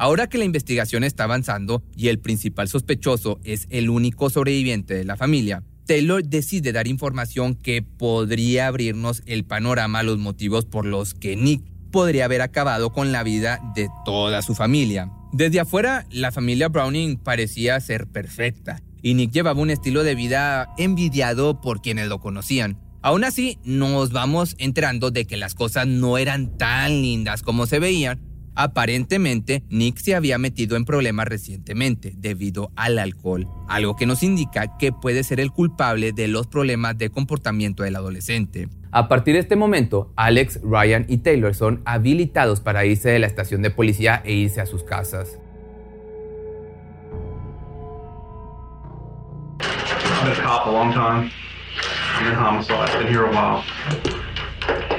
Ahora 0.00 0.28
que 0.28 0.38
la 0.38 0.44
investigación 0.44 1.02
está 1.02 1.24
avanzando 1.24 1.82
y 1.96 2.06
el 2.06 2.20
principal 2.20 2.68
sospechoso 2.68 3.40
es 3.42 3.66
el 3.68 3.90
único 3.90 4.30
sobreviviente 4.30 4.94
de 4.94 5.04
la 5.04 5.16
familia, 5.16 5.64
Taylor 5.88 6.22
decide 6.22 6.70
dar 6.70 6.86
información 6.86 7.56
que 7.56 7.82
podría 7.82 8.68
abrirnos 8.68 9.22
el 9.26 9.44
panorama 9.44 9.98
a 9.98 10.02
los 10.04 10.18
motivos 10.18 10.66
por 10.66 10.86
los 10.86 11.14
que 11.14 11.34
Nick 11.34 11.62
podría 11.90 12.26
haber 12.26 12.42
acabado 12.42 12.90
con 12.90 13.10
la 13.10 13.24
vida 13.24 13.60
de 13.74 13.88
toda 14.04 14.40
su 14.42 14.54
familia. 14.54 15.10
Desde 15.32 15.58
afuera, 15.58 16.06
la 16.12 16.30
familia 16.30 16.68
Browning 16.68 17.16
parecía 17.16 17.80
ser 17.80 18.06
perfecta 18.06 18.80
y 19.02 19.14
Nick 19.14 19.32
llevaba 19.32 19.60
un 19.60 19.70
estilo 19.70 20.04
de 20.04 20.14
vida 20.14 20.68
envidiado 20.78 21.60
por 21.60 21.82
quienes 21.82 22.06
lo 22.06 22.20
conocían. 22.20 22.78
Aún 23.02 23.24
así, 23.24 23.58
nos 23.64 24.12
vamos 24.12 24.54
enterando 24.58 25.10
de 25.10 25.24
que 25.24 25.36
las 25.36 25.56
cosas 25.56 25.88
no 25.88 26.18
eran 26.18 26.56
tan 26.56 27.02
lindas 27.02 27.42
como 27.42 27.66
se 27.66 27.80
veían 27.80 28.27
Aparentemente, 28.60 29.62
Nick 29.70 29.98
se 29.98 30.16
había 30.16 30.36
metido 30.36 30.76
en 30.76 30.84
problemas 30.84 31.28
recientemente 31.28 32.12
debido 32.16 32.72
al 32.74 32.98
alcohol, 32.98 33.46
algo 33.68 33.94
que 33.94 34.04
nos 34.04 34.24
indica 34.24 34.76
que 34.78 34.90
puede 34.90 35.22
ser 35.22 35.38
el 35.38 35.52
culpable 35.52 36.10
de 36.10 36.26
los 36.26 36.48
problemas 36.48 36.98
de 36.98 37.08
comportamiento 37.08 37.84
del 37.84 37.94
adolescente. 37.94 38.68
A 38.90 39.06
partir 39.06 39.34
de 39.34 39.40
este 39.42 39.54
momento, 39.54 40.12
Alex, 40.16 40.58
Ryan 40.64 41.06
y 41.08 41.18
Taylor 41.18 41.54
son 41.54 41.82
habilitados 41.84 42.58
para 42.58 42.84
irse 42.84 43.10
de 43.10 43.20
la 43.20 43.28
estación 43.28 43.62
de 43.62 43.70
policía 43.70 44.22
e 44.24 44.32
irse 44.32 44.60
a 44.60 44.66
sus 44.66 44.82
casas. 44.82 45.38
I've 49.60 50.24
been 50.24 50.32
a 50.32 50.42
cop 50.42 50.66
a 50.66 50.70
long 50.72 50.92
time. 50.92 51.30
I'm 52.16 52.26
in 52.26 52.34
homicide. 52.34 52.90
Been 52.98 53.06
here 53.06 53.24
a 53.24 53.30
while. 53.30 53.62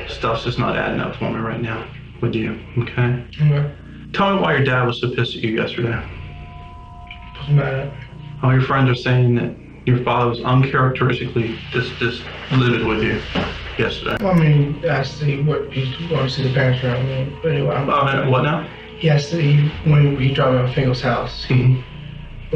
Stuff's 0.08 0.46
just 0.46 0.58
not 0.60 0.78
adding 0.78 1.02
up 1.02 1.18
for 1.18 1.30
me 1.30 1.40
right 1.40 1.62
now. 1.62 1.84
With 2.22 2.36
you, 2.36 2.60
okay? 2.80 3.24
Okay. 3.42 3.72
Tell 4.12 4.36
me 4.36 4.42
why 4.42 4.56
your 4.58 4.66
dad 4.66 4.84
was 4.86 5.00
so 5.00 5.10
pissed 5.16 5.36
at 5.38 5.42
you 5.44 5.52
yesterday. 5.52 6.04
Doesn't 7.36 7.56
matter. 7.56 7.94
All 8.44 8.52
your 8.52 8.62
friends 8.62 8.90
are 8.90 8.96
saying 9.02 9.36
that 9.36 9.56
your 9.86 10.04
father 10.04 10.30
was 10.30 10.42
uncharacteristically 10.42 11.58
dis 11.72 11.90
dis 12.00 12.22
livid 12.52 12.86
with 12.86 13.04
you 13.04 13.22
yesterday. 13.78 14.18
Well, 14.20 14.34
I 14.34 14.40
mean, 14.40 14.84
I 14.90 15.04
see 15.04 15.42
what 15.44 15.72
he's 15.72 15.96
going 16.10 16.28
to 16.28 16.30
see 16.30 16.44
the 16.44 16.54
parents 16.54 16.84
around 16.84 17.06
me. 17.08 17.40
But 17.42 17.52
anyway, 17.54 17.76
I'm. 17.76 17.88
Man, 17.88 18.30
what 18.30 18.44
now? 18.44 18.68
He 18.98 19.10
asked 19.10 19.32
that 19.32 19.42
he 19.42 19.70
when 19.90 20.20
he 20.20 20.34
dropped 20.34 20.54
me 20.56 20.60
off 20.60 20.76
Fingal's 20.76 21.02
house, 21.02 21.46
he 21.46 21.54
Mhm. 21.54 21.84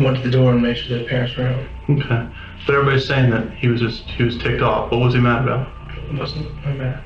went 0.04 0.18
to 0.18 0.24
the 0.24 0.32
door 0.32 0.52
and 0.52 0.62
made 0.62 0.76
sure 0.78 0.98
that 0.98 1.04
the 1.06 1.10
parents 1.10 1.38
were 1.38 1.46
around. 1.46 1.68
Okay. 1.90 2.28
But 2.66 2.76
everybody's 2.76 3.06
saying 3.08 3.30
that 3.32 3.50
he 3.54 3.70
was 3.70 3.80
just 3.80 4.10
he 4.10 4.24
was 4.24 4.38
ticked 4.38 4.62
off. 4.62 4.92
What 4.92 5.00
was 5.00 5.14
he 5.14 5.22
mad 5.22 5.44
about? 5.44 5.70
It 6.12 6.20
wasn't 6.20 6.48
mad. 6.78 7.00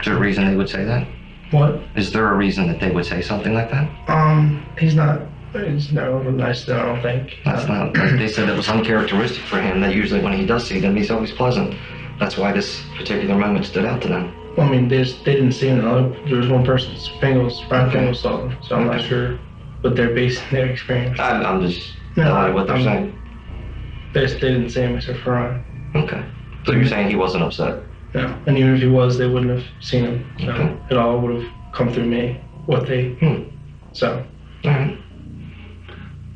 Is 0.00 0.06
there 0.06 0.16
a 0.16 0.18
reason 0.18 0.44
they 0.46 0.56
would 0.56 0.68
say 0.68 0.84
that? 0.84 1.06
What? 1.50 1.80
Is 1.94 2.12
there 2.12 2.28
a 2.32 2.36
reason 2.36 2.66
that 2.68 2.80
they 2.80 2.90
would 2.90 3.06
say 3.06 3.22
something 3.22 3.54
like 3.54 3.70
that? 3.70 3.88
Um, 4.08 4.64
he's 4.78 4.94
not. 4.94 5.20
He's 5.52 5.90
not 5.92 6.08
real 6.08 6.32
nice 6.32 6.64
though. 6.66 6.78
I 6.78 6.82
don't 6.86 7.02
think. 7.02 7.38
That's 7.44 7.64
Uh, 7.64 7.84
not. 7.84 7.94
They 8.18 8.28
said 8.28 8.48
it 8.48 8.56
was 8.56 8.68
uncharacteristic 8.68 9.42
for 9.44 9.60
him. 9.60 9.80
That 9.80 9.94
usually 9.94 10.20
when 10.20 10.32
he 10.34 10.44
does 10.44 10.66
see 10.66 10.80
them, 10.80 10.96
he's 10.96 11.10
always 11.10 11.30
pleasant. 11.32 11.74
That's 12.18 12.36
why 12.36 12.52
this 12.52 12.82
particular 12.96 13.36
moment 13.36 13.64
stood 13.64 13.84
out 13.84 14.02
to 14.02 14.08
them. 14.08 14.32
Well, 14.56 14.66
I 14.66 14.70
mean, 14.70 14.88
there's, 14.88 15.22
they 15.22 15.34
didn't 15.34 15.52
see 15.52 15.68
him. 15.68 15.80
There 16.28 16.36
was 16.38 16.48
one 16.48 16.64
person's 16.64 17.08
fingers, 17.20 17.62
Brian 17.68 17.88
Okay. 17.88 17.98
Fingles 17.98 18.20
saw 18.20 18.38
them. 18.38 18.56
So 18.62 18.76
I'm 18.76 18.86
not 18.86 19.02
sure 19.02 19.38
what 19.82 19.96
they're 19.96 20.14
basing 20.14 20.42
their 20.50 20.66
experience. 20.66 21.20
I, 21.20 21.42
I'm 21.42 21.60
just 21.60 21.92
No, 22.16 22.24
telling 22.24 22.54
what 22.54 22.66
they're 22.66 22.76
I'm- 22.76 22.84
saying. 22.84 23.18
They, 24.14 24.24
they 24.26 24.38
didn't 24.40 24.70
see 24.70 24.80
him 24.80 24.96
except 24.96 25.18
for 25.20 25.32
Ryan. 25.32 25.62
Okay. 25.94 26.24
So 26.64 26.72
you're 26.72 26.86
saying 26.86 27.10
he 27.10 27.16
wasn't 27.16 27.44
upset? 27.44 27.82
No, 28.16 28.34
and 28.46 28.56
even 28.56 28.74
if 28.74 28.80
he 28.80 28.86
was, 28.88 29.18
they 29.18 29.26
wouldn't 29.28 29.50
have 29.50 29.64
seen 29.80 30.04
him. 30.06 30.32
No, 30.40 30.52
Okay. 30.52 30.76
it 30.90 30.96
all 30.96 31.20
would 31.20 31.42
have 31.42 31.52
come 31.72 31.92
through 31.92 32.06
me. 32.06 32.40
What 32.64 32.86
they. 32.86 33.10
Hmm. 33.14 33.42
So 33.92 34.24
All 34.64 34.70
right. 34.70 34.98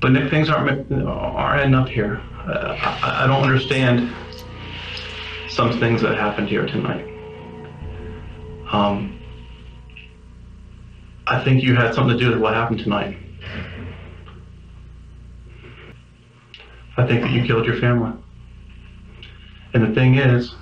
But 0.00 0.12
Nick, 0.12 0.30
things 0.30 0.48
aren't 0.50 0.92
aren't 0.92 1.60
adding 1.60 1.74
up 1.74 1.88
here. 1.88 2.20
Uh, 2.46 2.76
I, 3.02 3.24
I 3.24 3.26
don't 3.26 3.42
understand 3.42 4.12
some 5.48 5.78
things 5.80 6.02
that 6.02 6.16
happened 6.16 6.48
here 6.48 6.66
tonight. 6.66 7.06
Um, 8.72 9.18
I 11.26 11.42
think 11.42 11.62
you 11.62 11.74
had 11.74 11.94
something 11.94 12.16
to 12.18 12.22
do 12.24 12.30
with 12.30 12.40
what 12.40 12.54
happened 12.54 12.80
tonight. 12.80 13.16
I 16.96 17.06
think 17.06 17.22
that 17.22 17.30
you 17.30 17.44
killed 17.44 17.64
your 17.66 17.76
family. 17.78 18.12
And 19.74 19.82
the 19.82 19.94
thing 19.94 20.16
is, 20.16 20.54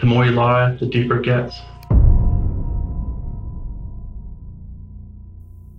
the 0.00 0.06
more 0.06 0.24
you 0.24 0.32
lie, 0.32 0.76
the 0.78 0.86
deeper 0.86 1.18
it 1.18 1.24
gets. 1.24 1.60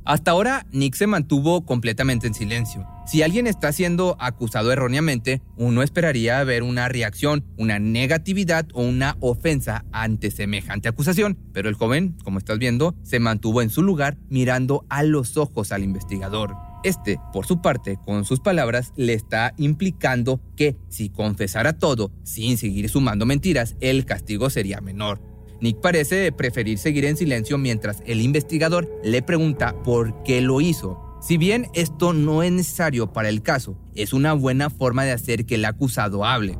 Hasta 0.07 0.29
ahora, 0.29 0.67
Nick 0.71 0.93
se 0.93 1.07
mantuvo 1.07 1.65
completamente 1.65 2.27
en 2.27 2.35
silencio. 2.35 2.85
Si 3.07 3.23
alguien 3.23 3.47
está 3.47 3.71
siendo 3.71 4.15
acusado 4.19 4.71
erróneamente, 4.71 5.41
uno 5.57 5.81
esperaría 5.81 6.43
ver 6.43 6.61
una 6.61 6.87
reacción, 6.89 7.43
una 7.57 7.79
negatividad 7.79 8.67
o 8.73 8.83
una 8.83 9.17
ofensa 9.19 9.83
ante 9.91 10.29
semejante 10.29 10.89
acusación. 10.89 11.39
Pero 11.53 11.69
el 11.69 11.75
joven, 11.75 12.15
como 12.23 12.37
estás 12.37 12.59
viendo, 12.59 12.95
se 13.01 13.19
mantuvo 13.19 13.63
en 13.63 13.71
su 13.71 13.81
lugar 13.81 14.17
mirando 14.29 14.85
a 14.89 15.01
los 15.01 15.37
ojos 15.37 15.71
al 15.71 15.83
investigador. 15.83 16.55
Este, 16.85 17.19
por 17.33 17.47
su 17.47 17.61
parte, 17.61 17.97
con 18.05 18.25
sus 18.25 18.39
palabras, 18.39 18.93
le 18.95 19.13
está 19.13 19.55
implicando 19.57 20.39
que 20.55 20.75
si 20.87 21.09
confesara 21.09 21.79
todo 21.79 22.11
sin 22.21 22.59
seguir 22.59 22.89
sumando 22.89 23.25
mentiras, 23.25 23.75
el 23.81 24.05
castigo 24.05 24.51
sería 24.51 24.81
menor. 24.81 25.19
Nick 25.61 25.81
parece 25.81 26.31
preferir 26.31 26.77
seguir 26.77 27.05
en 27.05 27.17
silencio 27.17 27.57
mientras 27.57 28.03
el 28.05 28.21
investigador 28.21 28.87
le 29.03 29.23
pregunta 29.23 29.73
por 29.83 30.21
qué 30.21 30.41
lo 30.41 30.61
hizo. 30.61 31.17
Si 31.21 31.37
bien 31.37 31.69
esto 31.73 32.13
no 32.13 32.43
es 32.43 32.51
necesario 32.51 33.11
para 33.11 33.29
el 33.29 33.41
caso, 33.41 33.75
es 33.95 34.13
una 34.13 34.33
buena 34.33 34.69
forma 34.69 35.05
de 35.05 35.13
hacer 35.13 35.47
que 35.47 35.55
el 35.55 35.65
acusado 35.65 36.23
hable. 36.23 36.55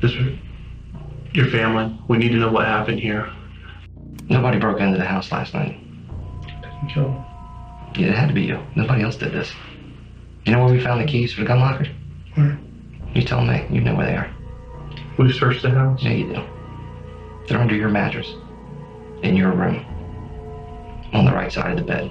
This, 0.00 0.12
your 1.32 1.50
family. 1.50 1.98
We 2.08 2.18
need 2.18 2.30
to 2.30 2.36
know 2.36 2.52
what 2.52 2.64
happened 2.64 3.00
here. 3.00 3.26
Nobody 4.28 4.60
broke 4.60 4.80
into 4.80 4.98
the 4.98 5.04
house 5.04 5.32
last 5.32 5.52
night. 5.52 5.80
didn't 6.62 6.94
kill 6.94 7.06
him. 7.06 7.27
Yeah, 7.98 8.08
it 8.08 8.14
had 8.14 8.28
to 8.28 8.34
be 8.34 8.42
you. 8.42 8.60
Nobody 8.76 9.02
else 9.02 9.16
did 9.16 9.32
this. 9.32 9.52
You 10.44 10.52
know 10.52 10.64
where 10.64 10.72
we 10.72 10.80
found 10.80 11.00
the 11.00 11.04
keys 11.06 11.32
for 11.34 11.40
the 11.40 11.46
gun 11.46 11.58
locker? 11.60 11.86
Where? 12.34 12.58
You 13.14 13.22
tell 13.22 13.42
me. 13.44 13.66
You 13.70 13.80
know 13.80 13.94
where 13.94 14.06
they 14.06 14.14
are. 14.16 14.30
We 15.18 15.32
searched 15.32 15.62
the 15.62 15.70
house. 15.70 16.02
Yeah, 16.02 16.12
you 16.12 16.32
do. 16.32 16.42
They're 17.48 17.58
under 17.60 17.74
your 17.74 17.88
mattress. 17.88 18.32
In 19.22 19.34
your 19.36 19.50
room. 19.52 19.84
On 21.12 21.24
the 21.24 21.32
right 21.32 21.52
side 21.52 21.72
of 21.72 21.78
the 21.78 21.84
bed. 21.84 22.10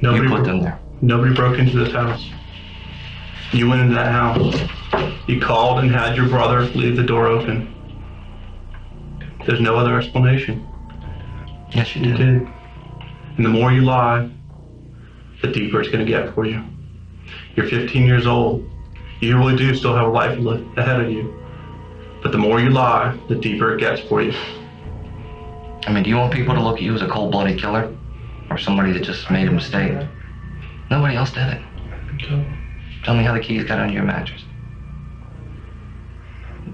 Nobody 0.00 0.24
you 0.24 0.28
put 0.36 0.44
them 0.44 0.60
there. 0.60 0.78
Nobody 1.00 1.34
broke 1.34 1.58
into 1.58 1.76
this 1.82 1.92
house. 1.92 2.30
You 3.52 3.68
went 3.68 3.82
into 3.82 3.94
that 3.94 4.12
house. 4.12 4.54
You 5.26 5.40
called 5.40 5.80
and 5.80 5.90
had 5.90 6.16
your 6.16 6.28
brother 6.28 6.60
leave 6.76 6.96
the 6.96 7.02
door 7.02 7.26
open. 7.26 7.72
There's 9.46 9.60
no 9.60 9.76
other 9.76 9.98
explanation. 9.98 10.66
Yes, 11.72 11.94
you 11.96 12.02
You 12.06 12.16
did. 12.16 12.38
did. 12.40 12.48
And 13.36 13.44
the 13.44 13.50
more 13.50 13.72
you 13.72 13.82
lie, 13.82 14.30
the 15.44 15.52
deeper 15.52 15.80
it's 15.80 15.90
going 15.90 16.04
to 16.04 16.10
get 16.10 16.34
for 16.34 16.46
you. 16.46 16.64
You're 17.54 17.68
15 17.68 18.06
years 18.06 18.26
old. 18.26 18.68
You 19.20 19.36
really 19.36 19.56
do 19.56 19.74
still 19.74 19.94
have 19.94 20.06
a 20.06 20.10
life 20.10 20.38
ahead 20.76 21.00
of 21.00 21.10
you. 21.10 21.38
But 22.22 22.32
the 22.32 22.38
more 22.38 22.60
you 22.60 22.70
lie, 22.70 23.18
the 23.28 23.34
deeper 23.34 23.74
it 23.74 23.80
gets 23.80 24.00
for 24.08 24.22
you. 24.22 24.32
I 25.86 25.92
mean, 25.92 26.02
do 26.02 26.10
you 26.10 26.16
want 26.16 26.32
people 26.32 26.54
to 26.54 26.62
look 26.62 26.76
at 26.76 26.82
you 26.82 26.94
as 26.94 27.02
a 27.02 27.08
cold 27.08 27.32
blooded 27.32 27.58
killer? 27.58 27.94
Or 28.50 28.56
somebody 28.58 28.92
that 28.92 29.02
just 29.02 29.30
made 29.30 29.48
a 29.48 29.52
mistake? 29.52 29.92
Nobody 30.90 31.16
else 31.16 31.30
did 31.30 31.46
it. 31.48 31.62
Tell 33.04 33.14
me 33.14 33.22
how 33.22 33.34
the 33.34 33.40
keys 33.40 33.64
got 33.64 33.78
under 33.78 33.92
your 33.92 34.04
mattress. 34.04 34.42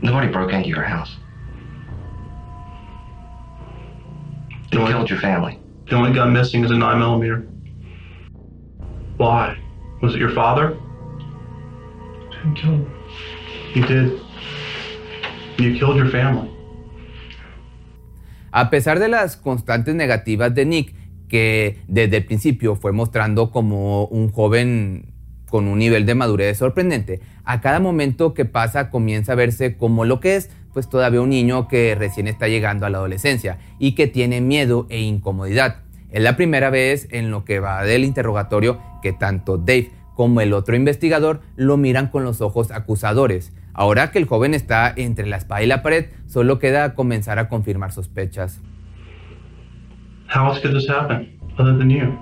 Nobody 0.02 0.28
broke 0.28 0.52
into 0.52 0.68
your 0.68 0.82
house. 0.82 1.16
They 4.70 4.78
the 4.78 4.86
killed 4.86 5.10
your 5.10 5.18
family. 5.18 5.58
The 5.88 5.96
only 5.96 6.12
gun 6.12 6.32
missing 6.32 6.64
is 6.64 6.70
a 6.70 6.76
9 6.76 6.98
millimeter. 6.98 7.48
Why? 9.20 9.54
Was 10.00 10.14
it 10.14 10.18
your 10.18 10.30
father? 10.30 10.78
I 12.32 12.54
killed 12.54 12.80
him. 12.80 12.86
You 13.74 13.84
did. 13.84 14.18
You 15.58 15.78
killed 15.78 15.98
your 15.98 16.08
family. 16.08 16.48
A 18.50 18.70
pesar 18.70 18.98
de 18.98 19.08
las 19.08 19.36
constantes 19.36 19.94
negativas 19.94 20.54
de 20.54 20.64
Nick, 20.64 20.94
que 21.28 21.82
desde 21.86 22.16
el 22.16 22.24
principio 22.24 22.76
fue 22.76 22.92
mostrando 22.92 23.50
como 23.50 24.06
un 24.06 24.30
joven 24.30 25.12
con 25.50 25.68
un 25.68 25.80
nivel 25.80 26.06
de 26.06 26.14
madurez 26.14 26.56
sorprendente, 26.56 27.20
a 27.44 27.60
cada 27.60 27.78
momento 27.78 28.32
que 28.32 28.46
pasa 28.46 28.88
comienza 28.88 29.32
a 29.32 29.34
verse 29.34 29.76
como 29.76 30.06
lo 30.06 30.20
que 30.20 30.36
es, 30.36 30.48
pues 30.72 30.88
todavía 30.88 31.20
un 31.20 31.28
niño 31.28 31.68
que 31.68 31.94
recién 31.94 32.26
está 32.26 32.48
llegando 32.48 32.86
a 32.86 32.90
la 32.90 32.96
adolescencia 32.96 33.58
y 33.78 33.94
que 33.94 34.06
tiene 34.06 34.40
miedo 34.40 34.86
e 34.88 35.02
incomodidad. 35.02 35.89
Es 36.12 36.22
la 36.22 36.36
primera 36.36 36.70
vez 36.70 37.08
en 37.10 37.30
lo 37.30 37.44
que 37.44 37.60
va 37.60 37.84
del 37.84 38.04
interrogatorio 38.04 38.80
que 39.02 39.12
tanto 39.12 39.58
Dave 39.58 39.92
como 40.14 40.40
el 40.40 40.52
otro 40.52 40.76
investigador 40.76 41.40
lo 41.56 41.76
miran 41.76 42.08
con 42.08 42.24
los 42.24 42.40
ojos 42.40 42.70
acusadores. 42.72 43.52
Ahora 43.72 44.10
que 44.10 44.18
el 44.18 44.26
joven 44.26 44.52
está 44.52 44.92
entre 44.94 45.26
la 45.26 45.36
espada 45.36 45.62
y 45.62 45.66
la 45.66 45.82
pared, 45.82 46.10
solo 46.26 46.58
queda 46.58 46.94
comenzar 46.94 47.38
a 47.38 47.48
confirmar 47.48 47.92
sospechas. 47.92 48.60
How 50.28 50.48
else 50.48 50.60
could 50.60 50.74
this 50.74 50.88
happen 50.88 51.38
other 51.58 51.76
than 51.76 51.90
you? 51.90 52.18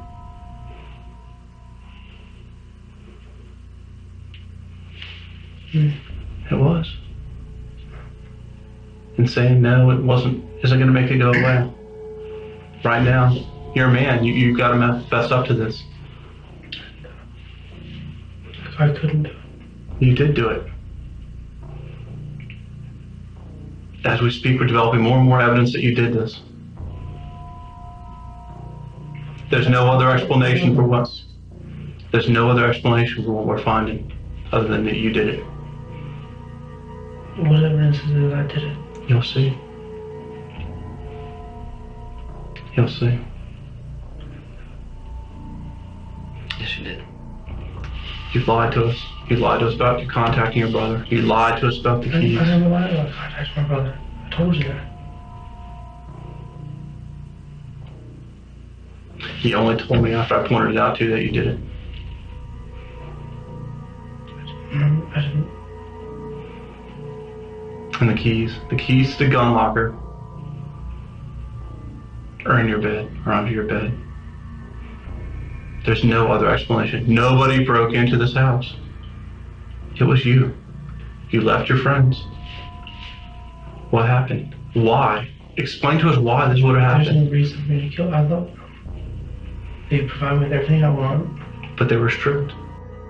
It 5.73 6.55
was. 6.55 6.87
And 9.19 9.29
saying 9.29 9.61
no, 9.61 9.91
it 9.91 10.03
wasn't, 10.03 10.45
isn't 10.63 10.79
going 10.79 10.93
to 10.93 10.93
make 10.93 11.11
it 11.11 11.19
go 11.19 11.31
away. 11.31 11.71
Right 12.85 13.03
now, 13.03 13.35
you're 13.79 13.89
a 13.89 13.93
man. 13.93 14.25
You, 14.25 14.35
you've 14.35 14.59
got 14.59 14.73
to 14.73 15.07
fess 15.09 15.31
up 15.31 15.47
to 15.47 15.55
this. 15.55 15.85
I 18.79 18.91
couldn't 18.91 19.23
do 19.23 19.31
it. 19.31 19.37
You 20.01 20.15
did 20.15 20.35
do 20.35 20.49
it. 20.49 20.71
As 24.05 24.21
we 24.21 24.31
speak, 24.31 24.59
we're 24.61 24.67
developing 24.67 25.01
more 25.01 25.19
and 25.19 25.27
more 25.27 25.41
evidence 25.41 25.73
that 25.73 25.83
you 25.83 25.95
did 25.95 26.13
this. 26.13 26.41
There's 29.51 29.69
no 29.69 29.89
other 29.89 30.11
explanation 30.11 30.75
for 30.75 30.83
what. 30.83 31.09
There's 32.11 32.29
no 32.29 32.51
other 32.51 32.69
explanation 32.69 33.25
for 33.25 33.31
what 33.33 33.47
we're 33.47 33.63
finding 33.63 34.13
other 34.53 34.67
than 34.67 34.85
that 34.87 34.97
you 34.97 35.11
did 35.11 35.29
it. 35.29 35.45
What 37.37 37.63
evidence 37.63 37.97
is 37.99 38.11
it 38.11 38.31
that 38.31 38.39
I 38.39 38.47
did 38.47 38.65
it? 38.65 38.77
You'll 39.09 39.23
see. 39.23 39.57
You'll 42.77 42.89
see. 42.89 43.19
You 46.79 46.85
did. 46.85 47.03
You 48.33 48.41
lied 48.45 48.73
to 48.75 48.85
us. 48.85 49.05
You 49.29 49.37
lied 49.37 49.61
to 49.61 49.69
us 49.69 49.75
about 49.75 50.01
you 50.01 50.09
contacting 50.09 50.61
your 50.61 50.71
brother. 50.71 51.05
You 51.09 51.23
lied 51.23 51.61
to 51.61 51.69
us 51.69 51.79
about 51.81 52.03
the 52.03 52.11
keys. 52.11 52.39
I 52.39 52.45
never 52.45 52.69
lied 52.69 52.93
about 52.93 53.13
contact 53.13 53.57
my 53.57 53.63
brother. 53.65 53.99
I 54.25 54.31
told 54.31 54.55
you 54.55 54.65
that. 54.65 54.85
He 59.39 59.55
only 59.55 59.77
told 59.77 60.03
me 60.03 60.13
after 60.13 60.37
I 60.37 60.47
pointed 60.47 60.73
it 60.73 60.79
out 60.79 60.99
to 60.99 61.05
you 61.05 61.11
that 61.11 61.23
you 61.23 61.31
did 61.31 61.47
it. 61.49 61.59
I 64.73 65.21
didn't. 65.21 65.49
And 68.01 68.09
the 68.11 68.15
keys. 68.15 68.53
The 68.71 68.77
keys 68.77 69.17
to 69.17 69.25
the 69.25 69.31
gun 69.31 69.53
locker 69.55 69.97
are 72.47 72.61
in 72.61 72.69
your 72.69 72.79
bed, 72.81 73.11
or 73.27 73.33
under 73.33 73.51
your 73.51 73.65
bed. 73.65 73.93
There's 75.85 76.05
no 76.05 76.31
other 76.31 76.49
explanation. 76.51 77.13
Nobody 77.13 77.65
broke 77.65 77.95
into 77.95 78.17
this 78.17 78.35
house. 78.35 78.75
It 79.99 80.05
was 80.05 80.25
you. 80.25 80.55
You 81.31 81.41
left 81.43 81.69
your 81.69 81.79
friends. 81.79 82.23
What 83.91 84.07
happened? 84.07 84.55
Why? 84.75 85.31
Explain 85.57 85.99
to 86.01 86.09
us 86.11 86.19
why 86.19 86.53
this 86.53 86.63
would 86.63 86.77
have 86.79 86.97
There's 86.99 87.09
happened. 87.09 87.27
no 87.27 87.33
reason 87.33 87.63
for 87.63 87.73
me 87.73 87.89
to 87.89 87.97
kill. 87.97 88.15
I 88.15 88.21
love 88.21 88.47
them. 88.47 88.61
They 89.91 90.03
provide 90.07 90.39
me 90.39 90.45
with 90.45 90.53
everything 90.53 90.85
I 90.85 90.91
want. 90.91 91.77
But 91.77 91.89
they 91.89 91.97
were 91.97 92.11
stripped. 92.11 92.53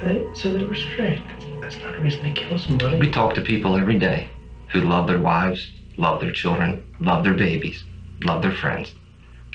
They, 0.01 0.27
so 0.35 0.53
they 0.53 0.65
were 0.65 0.75
strict. 0.75 1.23
That's 1.61 1.77
not 1.79 1.95
a 1.97 2.01
reason 2.01 2.23
to 2.23 2.33
kill 2.33 2.59
somebody. 2.59 2.99
We 2.99 3.11
talk 3.11 3.35
to 3.35 3.41
people 3.43 3.77
every 3.77 3.99
day 3.99 4.29
who 4.69 4.81
love 4.83 5.07
their 5.09 5.19
wives, 5.19 5.71
love 5.97 6.21
their 6.21 6.33
children, 6.33 6.85
love 7.01 7.25
their 7.25 7.35
babies, 7.35 7.85
love 8.23 8.43
their 8.43 8.53
friends, 8.53 8.95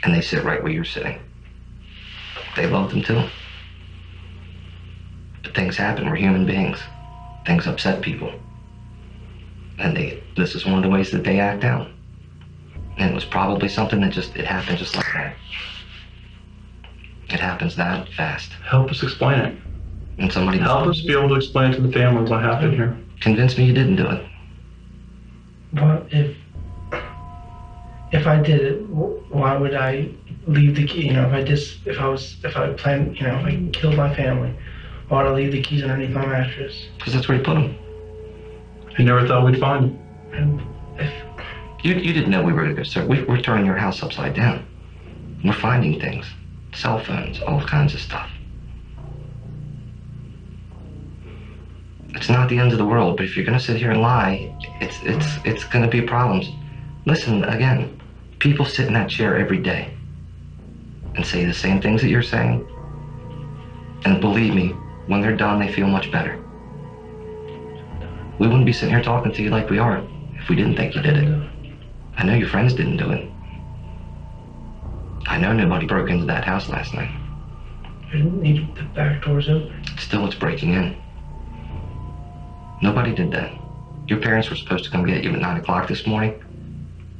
and 0.03 0.13
they 0.13 0.21
sit 0.21 0.43
right 0.43 0.61
where 0.61 0.71
you're 0.71 0.83
sitting. 0.83 1.19
They 2.55 2.67
love 2.67 2.91
them 2.91 3.01
too. 3.03 3.23
But 5.43 5.55
things 5.55 5.75
happen. 5.77 6.09
We're 6.09 6.15
human 6.15 6.45
beings. 6.45 6.79
Things 7.45 7.67
upset 7.67 8.01
people. 8.01 8.33
And 9.79 9.95
they 9.97 10.23
this 10.35 10.55
is 10.55 10.65
one 10.65 10.75
of 10.75 10.83
the 10.83 10.89
ways 10.89 11.11
that 11.11 11.23
they 11.23 11.39
act 11.39 11.63
out. 11.63 11.87
And 12.97 13.09
it 13.11 13.13
was 13.13 13.25
probably 13.25 13.69
something 13.69 14.01
that 14.01 14.11
just 14.13 14.35
it 14.35 14.45
happened 14.45 14.77
just 14.77 14.95
like 14.95 15.05
that. 15.13 15.35
It 17.29 17.39
happens 17.39 17.75
that 17.75 18.07
fast. 18.09 18.51
Help 18.63 18.91
us 18.91 19.01
explain 19.01 19.39
it. 19.39 19.57
And 20.19 20.31
somebody 20.31 20.59
Help 20.59 20.87
us 20.87 21.01
be 21.01 21.13
able 21.13 21.29
to 21.29 21.35
explain 21.35 21.71
to 21.71 21.81
the 21.81 21.91
family 21.91 22.29
what 22.29 22.43
happened 22.43 22.73
here. 22.75 22.95
convince 23.19 23.57
me 23.57 23.65
you 23.65 23.73
didn't 23.73 23.95
do 23.95 24.07
it. 24.07 24.25
But 25.73 26.05
if 26.11 26.37
if 28.11 28.27
I 28.27 28.39
did 28.39 28.61
it, 28.61 28.81
why 28.89 29.57
would 29.57 29.73
I 29.73 30.09
leave 30.47 30.75
the 30.75 30.85
key? 30.85 31.07
You 31.07 31.13
know, 31.13 31.27
if 31.27 31.33
I 31.33 31.43
just 31.43 31.85
if 31.85 31.99
I 31.99 32.07
was 32.07 32.37
if 32.43 32.55
I 32.55 32.73
planned, 32.73 33.17
you 33.19 33.27
know, 33.27 33.37
if 33.39 33.45
I 33.45 33.69
killed 33.71 33.95
my 33.95 34.13
family, 34.15 34.53
why 35.07 35.23
would 35.23 35.31
I 35.31 35.33
leave 35.35 35.51
the 35.51 35.61
keys 35.61 35.83
underneath 35.83 36.11
my 36.11 36.25
mattress? 36.25 36.87
Because 36.97 37.13
that's 37.13 37.27
where 37.27 37.37
you 37.37 37.43
put 37.43 37.55
them. 37.55 37.77
I 38.97 39.03
never 39.03 39.27
thought 39.27 39.45
we'd 39.45 39.59
find 39.59 39.83
them. 39.85 39.99
And 40.33 40.61
if 40.99 41.13
You, 41.83 41.95
you 41.95 42.13
didn't 42.13 42.29
know 42.29 42.43
we 42.43 42.53
were 42.53 42.67
to 42.67 42.73
go 42.73 42.83
search. 42.83 43.07
We, 43.07 43.23
we're 43.23 43.41
turning 43.41 43.65
your 43.65 43.75
house 43.75 44.01
upside 44.03 44.35
down. 44.35 44.65
We're 45.43 45.53
finding 45.53 45.99
things, 45.99 46.25
cell 46.73 47.03
phones, 47.03 47.41
all 47.41 47.61
kinds 47.61 47.93
of 47.93 47.99
stuff. 47.99 48.29
It's 52.15 52.29
not 52.29 52.47
the 52.47 52.57
end 52.57 52.71
of 52.71 52.77
the 52.77 52.85
world, 52.85 53.17
but 53.17 53.25
if 53.25 53.35
you're 53.35 53.45
going 53.45 53.57
to 53.57 53.63
sit 53.63 53.75
here 53.75 53.91
and 53.91 54.01
lie, 54.01 54.55
it's 54.79 54.97
it's 55.03 55.27
it's 55.45 55.63
going 55.65 55.83
to 55.83 55.89
be 55.89 56.01
problems. 56.01 56.49
Listen 57.05 57.43
again. 57.43 57.99
People 58.39 58.65
sit 58.65 58.87
in 58.87 58.93
that 58.93 59.09
chair 59.09 59.37
every 59.37 59.57
day 59.57 59.93
and 61.15 61.25
say 61.25 61.45
the 61.45 61.53
same 61.53 61.81
things 61.81 62.01
that 62.01 62.09
you're 62.09 62.23
saying. 62.23 62.67
And 64.05 64.19
believe 64.19 64.53
me, 64.53 64.69
when 65.07 65.21
they're 65.21 65.35
done, 65.35 65.59
they 65.59 65.71
feel 65.71 65.87
much 65.87 66.11
better. 66.11 66.43
We 68.39 68.47
wouldn't 68.47 68.65
be 68.65 68.73
sitting 68.73 68.93
here 68.93 69.03
talking 69.03 69.31
to 69.31 69.43
you 69.43 69.49
like 69.49 69.69
we 69.69 69.79
are 69.79 70.05
if 70.35 70.49
we 70.49 70.55
didn't 70.55 70.75
think 70.75 70.95
you 70.95 71.01
did 71.01 71.17
it. 71.17 71.49
I 72.17 72.23
know 72.23 72.33
your 72.33 72.49
friends 72.49 72.73
didn't 72.73 72.97
do 72.97 73.11
it. 73.11 73.29
I 75.27 75.37
know 75.37 75.53
nobody 75.53 75.85
broke 75.85 76.09
into 76.09 76.25
that 76.25 76.43
house 76.43 76.67
last 76.69 76.93
night. 76.93 77.11
I 78.09 78.17
didn't 78.17 78.41
need 78.41 78.75
the 78.75 78.83
back 78.83 79.23
doors 79.23 79.49
open. 79.49 79.83
Still, 79.97 80.25
it's 80.25 80.35
breaking 80.35 80.73
in. 80.73 80.97
Nobody 82.81 83.15
did 83.15 83.31
that. 83.31 83.53
Your 84.07 84.19
parents 84.19 84.49
were 84.49 84.55
supposed 84.55 84.83
to 84.83 84.91
come 84.91 85.05
get 85.05 85.23
you 85.23 85.31
at 85.31 85.39
9 85.39 85.57
o'clock 85.57 85.87
this 85.87 86.05
morning. 86.05 86.43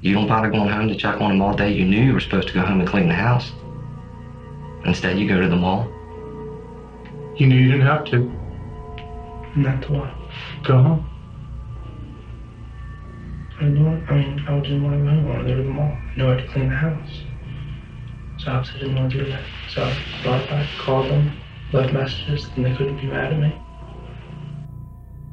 You 0.02 0.14
don't 0.14 0.28
bother 0.28 0.50
going 0.50 0.70
home 0.70 0.90
to 0.90 0.96
check 0.96 1.22
on 1.22 1.30
them 1.30 1.42
all 1.42 1.56
day. 1.56 1.72
You 1.72 1.86
knew 1.86 2.04
you 2.04 2.14
were 2.14 2.20
supposed 2.20 2.50
to 2.50 2.54
go 2.54 2.62
home 2.62 2.82
and 2.82 2.90
clean 2.90 3.08
the 3.08 3.14
house. 3.14 3.54
Instead, 4.86 5.18
you 5.18 5.28
go 5.28 5.40
to 5.40 5.48
the 5.48 5.56
mall. 5.56 5.88
You 7.38 7.48
knew 7.48 7.56
you 7.56 7.72
didn't 7.72 7.88
have 7.88 8.06
to. 8.06 8.32
Not 9.56 9.82
to 9.84 9.94
what? 9.94 10.14
Go 10.64 10.82
home. 10.82 11.10
I 13.60 13.64
didn't 13.66 13.86
want. 13.86 14.10
I 14.10 14.14
mean, 14.16 14.46
I 14.48 14.60
didn't 14.60 14.84
want 14.84 14.96
to 14.96 15.04
go 15.04 15.10
home. 15.10 15.26
I 15.26 15.30
wanted 15.30 15.44
to 15.44 15.50
go 15.50 15.58
to 15.58 15.64
the 15.64 15.70
mall. 15.70 15.92
I 15.92 16.14
knew 16.18 16.28
I 16.28 16.36
had 16.36 16.46
to 16.46 16.52
clean 16.52 16.70
the 16.70 16.76
house. 16.76 17.24
So 18.40 18.52
obviously 18.52 18.82
I 18.82 18.84
didn't 18.84 18.96
want 18.98 19.12
to 19.14 19.24
do 19.24 19.32
that. 19.32 19.44
So 19.70 19.84
I 19.84 19.96
brought 20.24 20.50
back, 20.50 20.68
called 20.80 21.10
them, 21.10 21.32
left 21.72 21.94
messages, 21.94 22.50
and 22.56 22.66
they 22.66 22.76
couldn't 22.76 22.98
be 23.00 23.08
mad 23.08 23.34
at 23.34 23.40
me. 23.40 23.54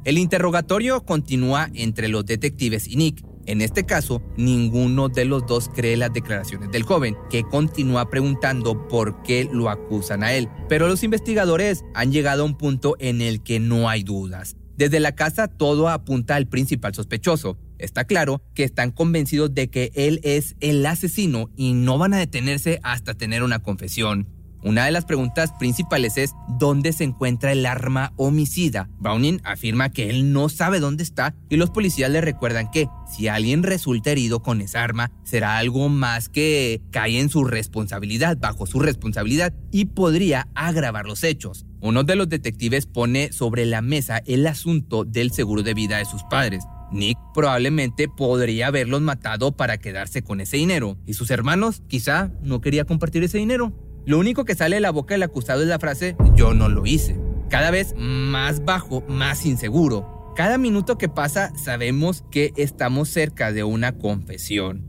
El 0.03 0.17
interrogatorio 0.17 1.01
continúa 1.01 1.69
entre 1.75 2.07
los 2.07 2.25
detectives 2.25 2.87
y 2.87 2.95
Nick. 2.95 3.30
En 3.51 3.59
este 3.59 3.85
caso, 3.85 4.21
ninguno 4.37 5.09
de 5.09 5.25
los 5.25 5.45
dos 5.45 5.67
cree 5.67 5.97
las 5.97 6.13
declaraciones 6.13 6.71
del 6.71 6.83
joven, 6.83 7.17
que 7.29 7.43
continúa 7.43 8.09
preguntando 8.09 8.87
por 8.87 9.23
qué 9.23 9.49
lo 9.51 9.69
acusan 9.69 10.23
a 10.23 10.31
él. 10.31 10.47
Pero 10.69 10.87
los 10.87 11.03
investigadores 11.03 11.83
han 11.93 12.13
llegado 12.13 12.43
a 12.43 12.45
un 12.45 12.57
punto 12.57 12.95
en 12.99 13.19
el 13.19 13.43
que 13.43 13.59
no 13.59 13.89
hay 13.89 14.03
dudas. 14.03 14.55
Desde 14.77 15.01
la 15.01 15.15
casa 15.15 15.49
todo 15.49 15.89
apunta 15.89 16.37
al 16.37 16.47
principal 16.47 16.95
sospechoso. 16.95 17.57
Está 17.77 18.05
claro 18.05 18.41
que 18.55 18.63
están 18.63 18.91
convencidos 18.91 19.53
de 19.53 19.69
que 19.69 19.91
él 19.95 20.21
es 20.23 20.55
el 20.61 20.85
asesino 20.85 21.49
y 21.57 21.73
no 21.73 21.97
van 21.97 22.13
a 22.13 22.19
detenerse 22.19 22.79
hasta 22.83 23.15
tener 23.15 23.43
una 23.43 23.59
confesión. 23.59 24.29
Una 24.63 24.85
de 24.85 24.91
las 24.91 25.05
preguntas 25.05 25.53
principales 25.53 26.17
es 26.17 26.35
¿dónde 26.47 26.93
se 26.93 27.03
encuentra 27.03 27.51
el 27.51 27.65
arma 27.65 28.13
homicida? 28.15 28.89
Browning 28.99 29.41
afirma 29.43 29.89
que 29.89 30.09
él 30.11 30.33
no 30.33 30.49
sabe 30.49 30.79
dónde 30.79 31.01
está 31.01 31.33
y 31.49 31.57
los 31.57 31.71
policías 31.71 32.11
le 32.11 32.21
recuerdan 32.21 32.69
que 32.69 32.87
si 33.11 33.27
alguien 33.27 33.63
resulta 33.63 34.11
herido 34.11 34.43
con 34.43 34.61
esa 34.61 34.83
arma 34.83 35.11
será 35.23 35.57
algo 35.57 35.89
más 35.89 36.29
que 36.29 36.81
cae 36.91 37.19
en 37.19 37.29
su 37.29 37.43
responsabilidad, 37.43 38.37
bajo 38.39 38.67
su 38.67 38.79
responsabilidad 38.79 39.51
y 39.71 39.85
podría 39.85 40.47
agravar 40.53 41.05
los 41.05 41.23
hechos. 41.23 41.65
Uno 41.81 42.03
de 42.03 42.15
los 42.15 42.29
detectives 42.29 42.85
pone 42.85 43.31
sobre 43.31 43.65
la 43.65 43.81
mesa 43.81 44.21
el 44.27 44.45
asunto 44.45 45.05
del 45.05 45.31
seguro 45.31 45.63
de 45.63 45.73
vida 45.73 45.97
de 45.97 46.05
sus 46.05 46.23
padres. 46.25 46.63
Nick 46.91 47.17
probablemente 47.33 48.07
podría 48.07 48.67
haberlos 48.67 49.01
matado 49.01 49.53
para 49.53 49.77
quedarse 49.77 50.21
con 50.21 50.41
ese 50.41 50.57
dinero, 50.57 50.97
y 51.07 51.13
sus 51.13 51.31
hermanos 51.31 51.81
quizá 51.87 52.31
no 52.43 52.61
quería 52.61 52.85
compartir 52.85 53.23
ese 53.23 53.37
dinero. 53.37 53.73
Lo 54.05 54.17
único 54.17 54.45
que 54.45 54.55
sale 54.55 54.77
de 54.77 54.81
la 54.81 54.91
boca 54.91 55.13
del 55.13 55.23
acusado 55.23 55.61
es 55.61 55.67
la 55.67 55.77
frase 55.77 56.15
yo 56.35 56.53
no 56.53 56.69
lo 56.69 56.85
hice. 56.85 57.19
Cada 57.49 57.69
vez 57.69 57.93
más 57.97 58.65
bajo, 58.65 59.03
más 59.07 59.45
inseguro. 59.45 60.33
Cada 60.35 60.57
minuto 60.57 60.97
que 60.97 61.07
pasa 61.07 61.55
sabemos 61.55 62.23
que 62.31 62.51
estamos 62.55 63.09
cerca 63.09 63.51
de 63.51 63.63
una 63.63 63.91
confesión. 63.91 64.83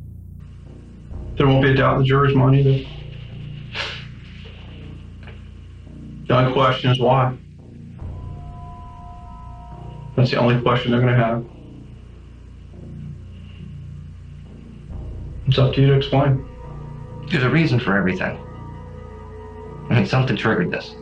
There 1.36 1.46
won't 1.46 1.62
be 1.62 1.70
a 1.70 1.74
doubt 1.74 1.96
in 1.96 2.02
the 2.02 2.08
jury's 2.08 2.34
mind 2.34 2.54
either. 2.54 2.86
The 6.28 6.34
only 6.34 6.52
question 6.52 6.92
is 6.92 6.98
why. 6.98 7.36
That's 10.16 10.30
the 10.30 10.38
only 10.38 10.60
question 10.62 10.92
they're 10.92 11.00
going 11.00 11.14
to 11.14 11.22
have. 11.22 11.44
It's 15.48 15.58
up 15.58 15.74
to 15.74 15.80
you 15.82 15.88
to 15.88 15.94
explain. 15.94 16.44
There's 17.30 17.44
a 17.44 17.50
reason 17.50 17.78
for 17.80 17.96
everything. 17.96 18.38
I 20.02 20.04
mean, 20.04 20.10
something 20.10 20.36
triggered 20.36 20.72
this, 20.72 20.96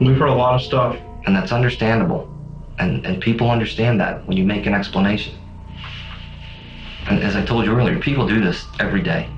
We've 0.00 0.16
heard 0.16 0.30
a 0.30 0.34
lot 0.34 0.54
of 0.54 0.62
stuff. 0.62 0.96
and 1.26 1.36
that's 1.36 1.52
understandable. 1.52 2.34
And, 2.78 3.04
and 3.04 3.20
people 3.20 3.50
understand 3.50 4.00
that 4.00 4.26
when 4.26 4.38
you 4.38 4.44
make 4.44 4.64
an 4.64 4.72
explanation. 4.72 5.34
And 7.10 7.22
as 7.22 7.36
I 7.36 7.44
told 7.44 7.66
you 7.66 7.76
earlier, 7.76 7.98
people 7.98 8.26
do 8.26 8.42
this 8.42 8.64
every 8.80 9.02
day. 9.02 9.28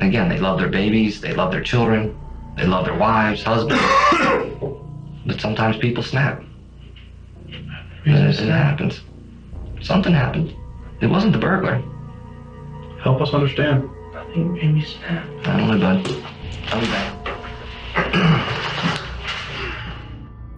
Again, 0.00 0.28
they 0.28 0.40
love 0.40 0.58
their 0.58 0.68
babies, 0.68 1.20
they 1.20 1.32
love 1.32 1.52
their 1.52 1.62
children, 1.62 2.18
they 2.56 2.66
love 2.66 2.84
their 2.84 2.98
wives, 2.98 3.44
husbands. 3.44 3.80
but 5.26 5.40
sometimes 5.40 5.76
people 5.76 6.02
snap. 6.02 6.42
And 8.04 8.28
it, 8.28 8.40
it 8.40 8.48
happens. 8.48 9.00
Something 9.80 10.12
happened. 10.12 10.52
It 11.00 11.06
wasn't 11.06 11.34
the 11.34 11.38
burglar. 11.38 11.80
Help 13.00 13.20
us 13.20 13.32
understand. 13.32 13.88
I 14.12 14.24
think 14.34 14.50
maybe 14.54 14.82
snap. 14.82 15.24
I 15.44 15.56
don't 15.56 15.78
know, 15.78 16.02
bud. 16.02 16.25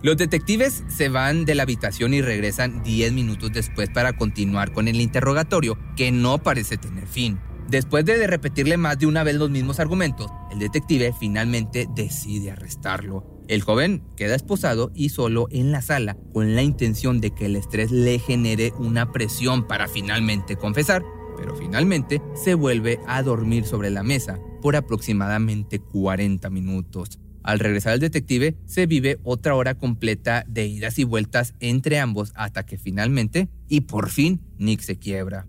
Los 0.00 0.16
detectives 0.16 0.84
se 0.88 1.08
van 1.08 1.44
de 1.44 1.56
la 1.56 1.64
habitación 1.64 2.14
y 2.14 2.22
regresan 2.22 2.84
10 2.84 3.12
minutos 3.12 3.52
después 3.52 3.90
para 3.90 4.16
continuar 4.16 4.72
con 4.72 4.86
el 4.86 5.00
interrogatorio, 5.00 5.76
que 5.96 6.12
no 6.12 6.38
parece 6.38 6.76
tener 6.76 7.08
fin. 7.08 7.40
Después 7.68 8.04
de 8.04 8.26
repetirle 8.26 8.76
más 8.76 8.98
de 8.98 9.06
una 9.06 9.24
vez 9.24 9.34
los 9.34 9.50
mismos 9.50 9.80
argumentos, 9.80 10.30
el 10.52 10.60
detective 10.60 11.12
finalmente 11.18 11.88
decide 11.94 12.52
arrestarlo. 12.52 13.42
El 13.48 13.62
joven 13.62 14.04
queda 14.16 14.36
esposado 14.36 14.92
y 14.94 15.08
solo 15.08 15.48
en 15.50 15.72
la 15.72 15.82
sala, 15.82 16.16
con 16.32 16.54
la 16.54 16.62
intención 16.62 17.20
de 17.20 17.32
que 17.32 17.46
el 17.46 17.56
estrés 17.56 17.90
le 17.90 18.20
genere 18.20 18.72
una 18.78 19.10
presión 19.10 19.66
para 19.66 19.88
finalmente 19.88 20.56
confesar, 20.56 21.02
pero 21.36 21.56
finalmente 21.56 22.22
se 22.34 22.54
vuelve 22.54 23.00
a 23.06 23.22
dormir 23.22 23.64
sobre 23.66 23.90
la 23.90 24.02
mesa 24.02 24.38
por 24.60 24.76
aproximadamente 24.76 25.78
40 25.78 26.50
minutos. 26.50 27.18
Al 27.42 27.60
regresar 27.60 27.94
el 27.94 28.00
detective, 28.00 28.56
se 28.66 28.86
vive 28.86 29.18
otra 29.22 29.54
hora 29.54 29.74
completa 29.74 30.44
de 30.46 30.66
idas 30.66 30.98
y 30.98 31.04
vueltas 31.04 31.54
entre 31.60 31.98
ambos 31.98 32.32
hasta 32.34 32.66
que 32.66 32.76
finalmente, 32.76 33.48
y 33.68 33.82
por 33.82 34.10
fin, 34.10 34.40
Nick 34.58 34.80
se 34.80 34.98
quiebra. 34.98 35.46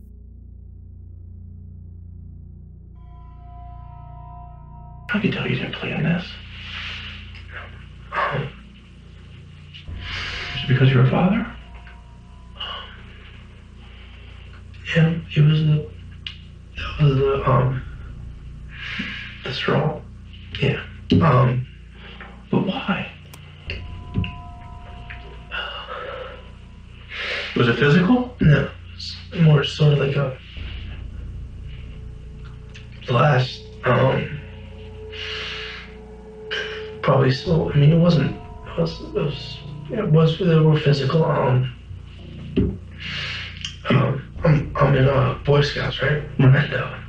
The 19.43 19.53
straw. 19.53 20.01
Yeah. 20.61 20.81
Um. 21.21 21.65
But 22.51 22.65
why? 22.65 23.11
Was 27.55 27.67
it 27.67 27.77
physical? 27.77 28.35
No, 28.41 28.69
it's 28.95 29.15
more 29.41 29.63
sort 29.63 29.93
of 29.93 29.99
like 29.99 30.15
a. 30.15 30.37
The 33.07 33.13
last 33.13 33.61
um. 33.85 34.39
Probably 37.01 37.31
so. 37.31 37.71
I 37.71 37.75
mean, 37.75 37.91
it 37.93 37.97
wasn't. 37.99 38.35
It 38.35 38.79
was. 38.79 39.01
It 39.01 39.13
was. 39.13 39.57
It 39.91 40.09
was. 40.11 40.39
They 40.39 40.59
were 40.59 40.79
physical. 40.79 41.23
Um. 41.25 41.73
Um. 43.89 44.21
I'm. 44.43 44.73
I'm 44.75 44.95
in 44.95 45.07
uh, 45.07 45.39
Boy 45.45 45.61
Scouts, 45.61 46.01
right? 46.01 46.23
And 46.37 46.55
uh. 46.55 46.77
Uh. 46.77 46.99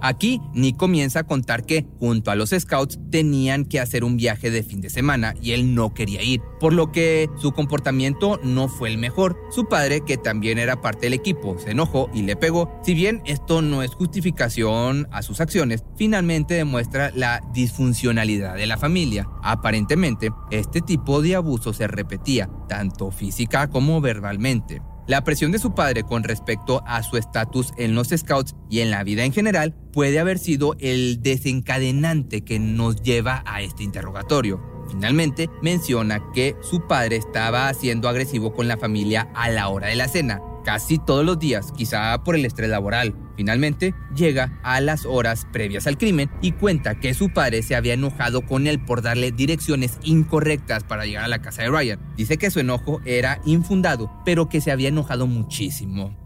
Aquí, 0.00 0.40
Nick 0.54 0.76
comienza 0.76 1.20
a 1.20 1.24
contar 1.24 1.64
que, 1.64 1.84
junto 1.98 2.30
a 2.30 2.36
los 2.36 2.50
scouts, 2.50 3.00
tenían 3.10 3.64
que 3.64 3.80
hacer 3.80 4.04
un 4.04 4.16
viaje 4.16 4.50
de 4.50 4.62
fin 4.62 4.80
de 4.80 4.90
semana 4.90 5.34
y 5.42 5.52
él 5.52 5.74
no 5.74 5.92
quería 5.92 6.22
ir, 6.22 6.40
por 6.60 6.72
lo 6.72 6.92
que 6.92 7.28
su 7.38 7.52
comportamiento 7.52 8.38
no 8.44 8.68
fue 8.68 8.90
el 8.90 8.98
mejor. 8.98 9.36
Su 9.50 9.66
padre, 9.66 10.02
que 10.02 10.16
también 10.16 10.58
era 10.58 10.80
parte 10.80 11.06
del 11.06 11.14
equipo, 11.14 11.58
se 11.58 11.72
enojó 11.72 12.08
y 12.14 12.22
le 12.22 12.36
pegó. 12.36 12.78
Si 12.84 12.94
bien 12.94 13.22
esto 13.26 13.60
no 13.60 13.82
es 13.82 13.92
justificación 13.92 15.08
a 15.10 15.22
sus 15.22 15.40
acciones, 15.40 15.82
finalmente 15.96 16.54
demuestra 16.54 17.10
la 17.14 17.40
disfuncionalidad 17.52 18.54
de 18.54 18.66
la 18.66 18.78
familia. 18.78 19.26
Aparentemente, 19.42 20.30
este 20.52 20.80
tipo 20.80 21.22
de 21.22 21.34
abuso 21.34 21.72
se 21.72 21.88
repetía, 21.88 22.48
tanto 22.68 23.10
física 23.10 23.68
como 23.68 24.00
verbalmente. 24.00 24.80
La 25.08 25.24
presión 25.24 25.52
de 25.52 25.58
su 25.58 25.72
padre 25.72 26.02
con 26.02 26.22
respecto 26.22 26.82
a 26.86 27.02
su 27.02 27.16
estatus 27.16 27.72
en 27.78 27.94
los 27.94 28.08
Scouts 28.08 28.54
y 28.68 28.80
en 28.80 28.90
la 28.90 29.04
vida 29.04 29.24
en 29.24 29.32
general 29.32 29.74
puede 29.90 30.18
haber 30.18 30.38
sido 30.38 30.76
el 30.80 31.22
desencadenante 31.22 32.44
que 32.44 32.58
nos 32.58 33.00
lleva 33.00 33.42
a 33.46 33.62
este 33.62 33.84
interrogatorio. 33.84 34.60
Finalmente, 34.90 35.48
menciona 35.62 36.20
que 36.34 36.56
su 36.60 36.86
padre 36.86 37.16
estaba 37.16 37.72
siendo 37.72 38.06
agresivo 38.06 38.52
con 38.52 38.68
la 38.68 38.76
familia 38.76 39.30
a 39.34 39.48
la 39.48 39.70
hora 39.70 39.86
de 39.88 39.96
la 39.96 40.08
cena, 40.08 40.42
casi 40.64 40.98
todos 40.98 41.24
los 41.24 41.38
días, 41.38 41.72
quizá 41.76 42.22
por 42.24 42.34
el 42.34 42.44
estrés 42.44 42.70
laboral. 42.70 43.14
Finalmente, 43.36 43.94
llega 44.14 44.58
a 44.62 44.80
las 44.80 45.06
horas 45.06 45.46
previas 45.52 45.86
al 45.86 45.98
crimen 45.98 46.30
y 46.42 46.52
cuenta 46.52 46.98
que 46.98 47.14
su 47.14 47.32
padre 47.32 47.62
se 47.62 47.76
había 47.76 47.94
enojado 47.94 48.42
con 48.42 48.66
él 48.66 48.80
por 48.80 49.02
darle 49.02 49.30
direcciones 49.32 49.98
incorrectas 50.02 50.84
para 50.84 51.06
llegar 51.06 51.24
a 51.24 51.28
la 51.28 51.40
casa 51.40 51.62
de 51.62 51.70
Ryan. 51.70 52.00
Dice 52.16 52.36
que 52.36 52.50
su 52.50 52.60
enojo 52.60 53.00
era 53.04 53.40
infundado, 53.44 54.10
pero 54.24 54.48
que 54.48 54.60
se 54.60 54.72
había 54.72 54.88
enojado 54.88 55.26
muchísimo. 55.26 56.16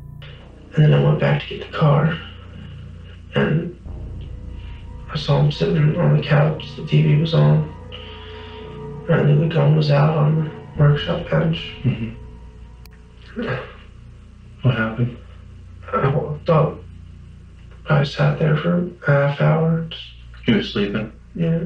What 14.63 14.75
happened? 14.77 15.19
I 15.93 16.09
walked 16.09 16.49
up. 16.49 16.79
I 17.89 18.05
sat 18.05 18.39
there 18.39 18.57
for 18.57 18.79
a 18.79 18.91
half 19.07 19.41
hour, 19.41 19.87
just, 19.91 20.05
He 20.47 20.53
was 20.53 20.73
sleeping. 20.73 21.13
yeah, 21.35 21.65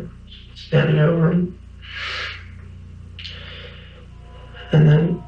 standing 0.54 0.98
over 0.98 1.30
him. 1.32 1.58
And 4.72 4.88
then 4.88 5.22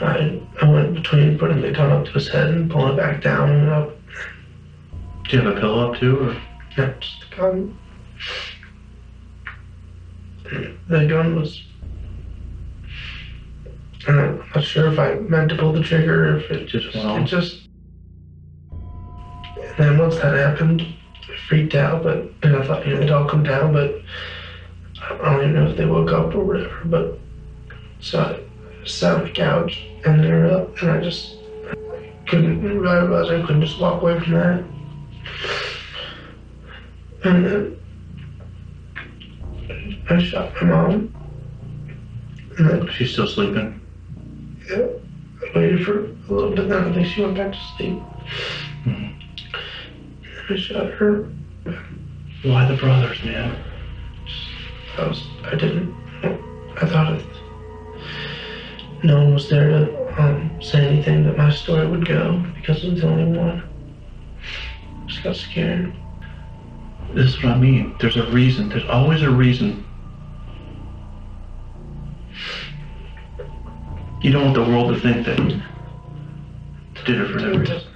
I, 0.00 0.40
I 0.62 0.64
went 0.68 0.94
between 0.94 1.38
putting 1.38 1.60
the 1.60 1.72
gun 1.72 1.90
up 1.92 2.04
to 2.06 2.12
his 2.12 2.28
head 2.28 2.48
and 2.50 2.70
pulling 2.70 2.94
it 2.94 2.96
back 2.96 3.20
down 3.22 3.50
and 3.50 3.68
up. 3.68 3.96
Do 5.28 5.36
you 5.36 5.42
have 5.42 5.56
a 5.56 5.60
pillow 5.60 5.90
up 5.92 5.98
too, 5.98 6.20
or 6.20 6.32
Yeah, 6.78 6.94
just 7.00 7.24
the 7.30 7.36
gun. 7.36 7.78
The 10.88 11.06
gun 11.08 11.34
was. 11.36 11.62
And 14.06 14.20
I'm 14.20 14.42
not 14.54 14.64
sure 14.64 14.92
if 14.92 14.98
I 14.98 15.14
meant 15.16 15.48
to 15.50 15.56
pull 15.56 15.72
the 15.72 15.82
trigger 15.82 16.30
or 16.34 16.36
if 16.38 16.50
it 16.50 16.66
Just 16.66 16.94
went 16.94 17.06
It 17.06 17.22
off? 17.22 17.28
just. 17.28 17.62
And 18.70 19.74
then 19.78 19.98
once 19.98 20.16
that 20.16 20.34
happened, 20.34 20.82
I 20.82 21.36
freaked 21.48 21.74
out, 21.74 22.02
but 22.02 22.30
and 22.42 22.56
I 22.56 22.66
thought 22.66 22.86
you 22.86 22.94
know 22.94 23.00
they'd 23.00 23.10
all 23.10 23.28
come 23.28 23.42
down, 23.42 23.72
but 23.74 24.00
I 25.02 25.16
don't 25.18 25.40
even 25.42 25.54
know 25.54 25.66
if 25.68 25.76
they 25.76 25.84
woke 25.84 26.10
up 26.12 26.34
or 26.34 26.44
whatever. 26.44 26.80
But 26.86 27.18
so 28.00 28.20
I 28.20 28.86
sat 28.86 29.16
on 29.18 29.24
the 29.24 29.30
couch 29.30 29.84
and 30.06 30.22
they 30.24 30.30
were 30.32 30.46
up, 30.46 30.80
and 30.80 30.90
I 30.92 31.00
just 31.02 31.36
couldn't 32.26 32.64
I 32.66 32.70
realized 32.72 33.30
I 33.30 33.42
couldn't 33.46 33.62
just 33.62 33.78
walk 33.80 34.00
away 34.02 34.18
from 34.20 34.32
that. 34.32 34.64
And 37.24 37.44
then 37.44 37.78
I 40.08 40.22
shot 40.22 40.54
my 40.62 40.68
mom. 40.68 41.12
And 42.58 42.70
then 42.70 42.88
She's 42.92 43.12
still 43.12 43.26
sleeping. 43.26 43.80
Yeah, 44.70 44.86
I 45.54 45.58
waited 45.58 45.84
for 45.84 45.98
a 45.98 46.32
little 46.32 46.54
bit. 46.54 46.68
Then 46.68 46.84
I 46.84 46.92
think 46.92 47.06
she 47.06 47.22
went 47.22 47.36
back 47.36 47.52
to 47.52 47.58
sleep. 47.76 48.02
I 50.48 50.56
shot 50.56 50.92
her. 50.92 51.28
Why 52.42 52.66
the 52.68 52.76
brothers, 52.76 53.22
man? 53.24 53.56
I 54.98 55.08
was. 55.08 55.22
I 55.44 55.56
didn't. 55.56 55.94
I 56.80 56.86
thought 56.86 57.14
it, 57.14 57.24
no 59.02 59.22
one 59.22 59.34
was 59.34 59.48
there 59.48 59.68
to 59.68 60.22
um, 60.22 60.62
say 60.62 60.86
anything 60.86 61.24
that 61.24 61.36
my 61.36 61.50
story 61.50 61.86
would 61.86 62.06
go 62.06 62.44
because 62.54 62.84
I 62.84 62.88
was 62.90 63.00
the 63.00 63.08
only 63.08 63.38
one. 63.38 63.62
I 63.62 65.06
Just 65.06 65.22
got 65.22 65.36
scared. 65.36 65.92
This 67.14 67.34
is 67.34 67.42
what 67.42 67.52
I 67.52 67.58
mean. 67.58 67.96
There's 68.00 68.16
a 68.16 68.30
reason. 68.30 68.68
There's 68.68 68.88
always 68.88 69.22
a 69.22 69.30
reason. 69.30 69.85
You 74.22 74.32
don't 74.32 74.44
want 74.44 74.54
the 74.54 74.62
world 74.62 74.94
to 74.94 75.00
think 75.00 75.26
that 75.26 75.38
you 75.38 75.60
did 77.04 77.20
it 77.20 77.30
for 77.30 77.38
no 77.38 77.58
reason. 77.58 77.62
matter. 77.62 77.86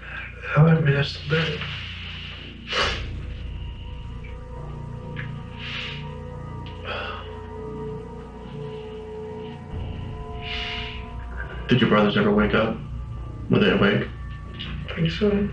However, 0.54 0.92
that's 0.92 1.08
still 1.10 1.30
better. 1.30 1.58
Did 11.68 11.80
your 11.80 11.88
brothers 11.88 12.16
ever 12.16 12.32
wake 12.34 12.54
up? 12.54 12.76
Were 13.48 13.60
they 13.60 13.70
awake? 13.70 14.08
I 14.88 14.94
think 14.94 15.10
so. 15.10 15.48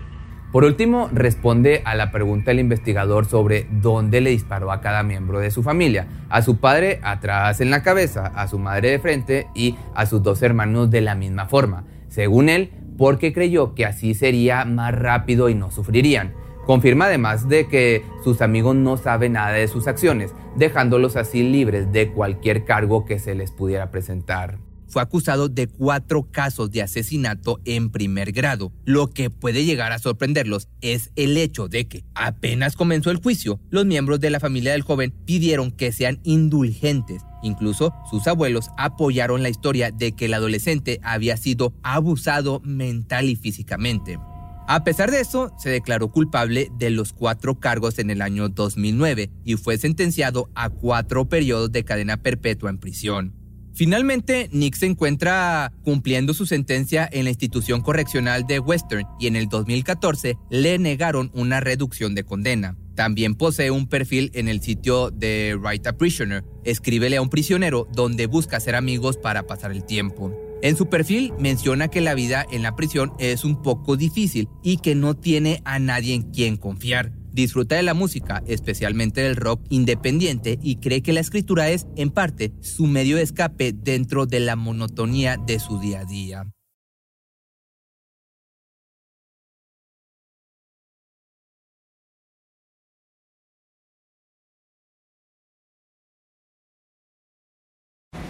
Por 0.52 0.64
último, 0.64 1.10
responde 1.12 1.82
a 1.84 1.94
la 1.94 2.10
pregunta 2.10 2.50
del 2.50 2.60
investigador 2.60 3.26
sobre 3.26 3.66
dónde 3.70 4.22
le 4.22 4.30
disparó 4.30 4.72
a 4.72 4.80
cada 4.80 5.02
miembro 5.02 5.40
de 5.40 5.50
su 5.50 5.62
familia. 5.62 6.06
A 6.30 6.40
su 6.40 6.56
padre 6.56 7.00
atrás 7.02 7.60
en 7.60 7.70
la 7.70 7.82
cabeza, 7.82 8.32
a 8.34 8.48
su 8.48 8.58
madre 8.58 8.90
de 8.90 8.98
frente 8.98 9.48
y 9.54 9.76
a 9.94 10.06
sus 10.06 10.22
dos 10.22 10.42
hermanos 10.42 10.90
de 10.90 11.02
la 11.02 11.14
misma 11.14 11.46
forma. 11.46 11.84
Según 12.08 12.48
él, 12.48 12.70
porque 12.96 13.34
creyó 13.34 13.74
que 13.74 13.84
así 13.84 14.14
sería 14.14 14.64
más 14.64 14.94
rápido 14.94 15.50
y 15.50 15.54
no 15.54 15.70
sufrirían. 15.70 16.32
Confirma 16.64 17.06
además 17.06 17.48
de 17.48 17.68
que 17.68 18.02
sus 18.24 18.40
amigos 18.40 18.74
no 18.74 18.96
saben 18.96 19.32
nada 19.34 19.52
de 19.52 19.68
sus 19.68 19.86
acciones, 19.86 20.34
dejándolos 20.56 21.16
así 21.16 21.42
libres 21.42 21.92
de 21.92 22.08
cualquier 22.10 22.64
cargo 22.64 23.04
que 23.04 23.18
se 23.18 23.34
les 23.34 23.50
pudiera 23.50 23.90
presentar 23.90 24.58
fue 24.88 25.02
acusado 25.02 25.48
de 25.48 25.66
cuatro 25.66 26.28
casos 26.30 26.70
de 26.70 26.82
asesinato 26.82 27.60
en 27.64 27.90
primer 27.90 28.32
grado. 28.32 28.72
Lo 28.84 29.10
que 29.10 29.30
puede 29.30 29.64
llegar 29.64 29.92
a 29.92 29.98
sorprenderlos 29.98 30.68
es 30.80 31.10
el 31.16 31.36
hecho 31.36 31.68
de 31.68 31.88
que 31.88 32.04
apenas 32.14 32.76
comenzó 32.76 33.10
el 33.10 33.22
juicio, 33.22 33.60
los 33.70 33.86
miembros 33.86 34.20
de 34.20 34.30
la 34.30 34.40
familia 34.40 34.72
del 34.72 34.82
joven 34.82 35.14
pidieron 35.24 35.70
que 35.70 35.92
sean 35.92 36.20
indulgentes. 36.24 37.22
Incluso 37.42 37.94
sus 38.10 38.26
abuelos 38.26 38.70
apoyaron 38.76 39.42
la 39.42 39.48
historia 39.48 39.90
de 39.90 40.12
que 40.12 40.24
el 40.26 40.34
adolescente 40.34 41.00
había 41.02 41.36
sido 41.36 41.74
abusado 41.82 42.60
mental 42.64 43.28
y 43.28 43.36
físicamente. 43.36 44.18
A 44.70 44.84
pesar 44.84 45.10
de 45.10 45.20
eso, 45.20 45.50
se 45.56 45.70
declaró 45.70 46.08
culpable 46.08 46.70
de 46.76 46.90
los 46.90 47.14
cuatro 47.14 47.58
cargos 47.58 47.98
en 47.98 48.10
el 48.10 48.20
año 48.20 48.50
2009 48.50 49.30
y 49.42 49.54
fue 49.54 49.78
sentenciado 49.78 50.50
a 50.54 50.68
cuatro 50.68 51.26
periodos 51.26 51.72
de 51.72 51.84
cadena 51.84 52.18
perpetua 52.18 52.68
en 52.68 52.76
prisión. 52.76 53.37
Finalmente, 53.78 54.48
Nick 54.50 54.74
se 54.74 54.86
encuentra 54.86 55.72
cumpliendo 55.84 56.34
su 56.34 56.46
sentencia 56.46 57.08
en 57.12 57.22
la 57.22 57.30
institución 57.30 57.80
correccional 57.80 58.44
de 58.44 58.58
Western 58.58 59.06
y 59.20 59.28
en 59.28 59.36
el 59.36 59.48
2014 59.48 60.36
le 60.50 60.80
negaron 60.80 61.30
una 61.32 61.60
reducción 61.60 62.16
de 62.16 62.24
condena. 62.24 62.76
También 62.96 63.36
posee 63.36 63.70
un 63.70 63.86
perfil 63.86 64.32
en 64.34 64.48
el 64.48 64.62
sitio 64.62 65.12
de 65.12 65.56
Write 65.56 65.90
a 65.90 65.96
Prisoner, 65.96 66.42
escríbele 66.64 67.18
a 67.18 67.22
un 67.22 67.30
prisionero 67.30 67.86
donde 67.92 68.26
busca 68.26 68.56
hacer 68.56 68.74
amigos 68.74 69.16
para 69.16 69.46
pasar 69.46 69.70
el 69.70 69.84
tiempo. 69.84 70.36
En 70.60 70.76
su 70.76 70.88
perfil 70.88 71.32
menciona 71.38 71.86
que 71.86 72.00
la 72.00 72.14
vida 72.14 72.44
en 72.50 72.62
la 72.64 72.74
prisión 72.74 73.12
es 73.20 73.44
un 73.44 73.62
poco 73.62 73.96
difícil 73.96 74.48
y 74.64 74.78
que 74.78 74.96
no 74.96 75.14
tiene 75.14 75.62
a 75.64 75.78
nadie 75.78 76.14
en 76.14 76.22
quien 76.32 76.56
confiar. 76.56 77.12
Disfruta 77.38 77.76
de 77.76 77.84
la 77.84 77.94
música, 77.94 78.42
especialmente 78.48 79.20
del 79.20 79.36
rock 79.36 79.64
independiente, 79.68 80.58
y 80.60 80.80
cree 80.80 81.02
que 81.02 81.12
la 81.12 81.20
escritura 81.20 81.70
es, 81.70 81.86
en 81.94 82.10
parte, 82.10 82.52
su 82.62 82.88
medio 82.88 83.14
de 83.14 83.22
escape 83.22 83.72
dentro 83.72 84.26
de 84.26 84.40
la 84.40 84.56
monotonía 84.56 85.36
de 85.36 85.60
su 85.60 85.78
día 85.78 86.00
a 86.00 86.04
día. 86.04 86.42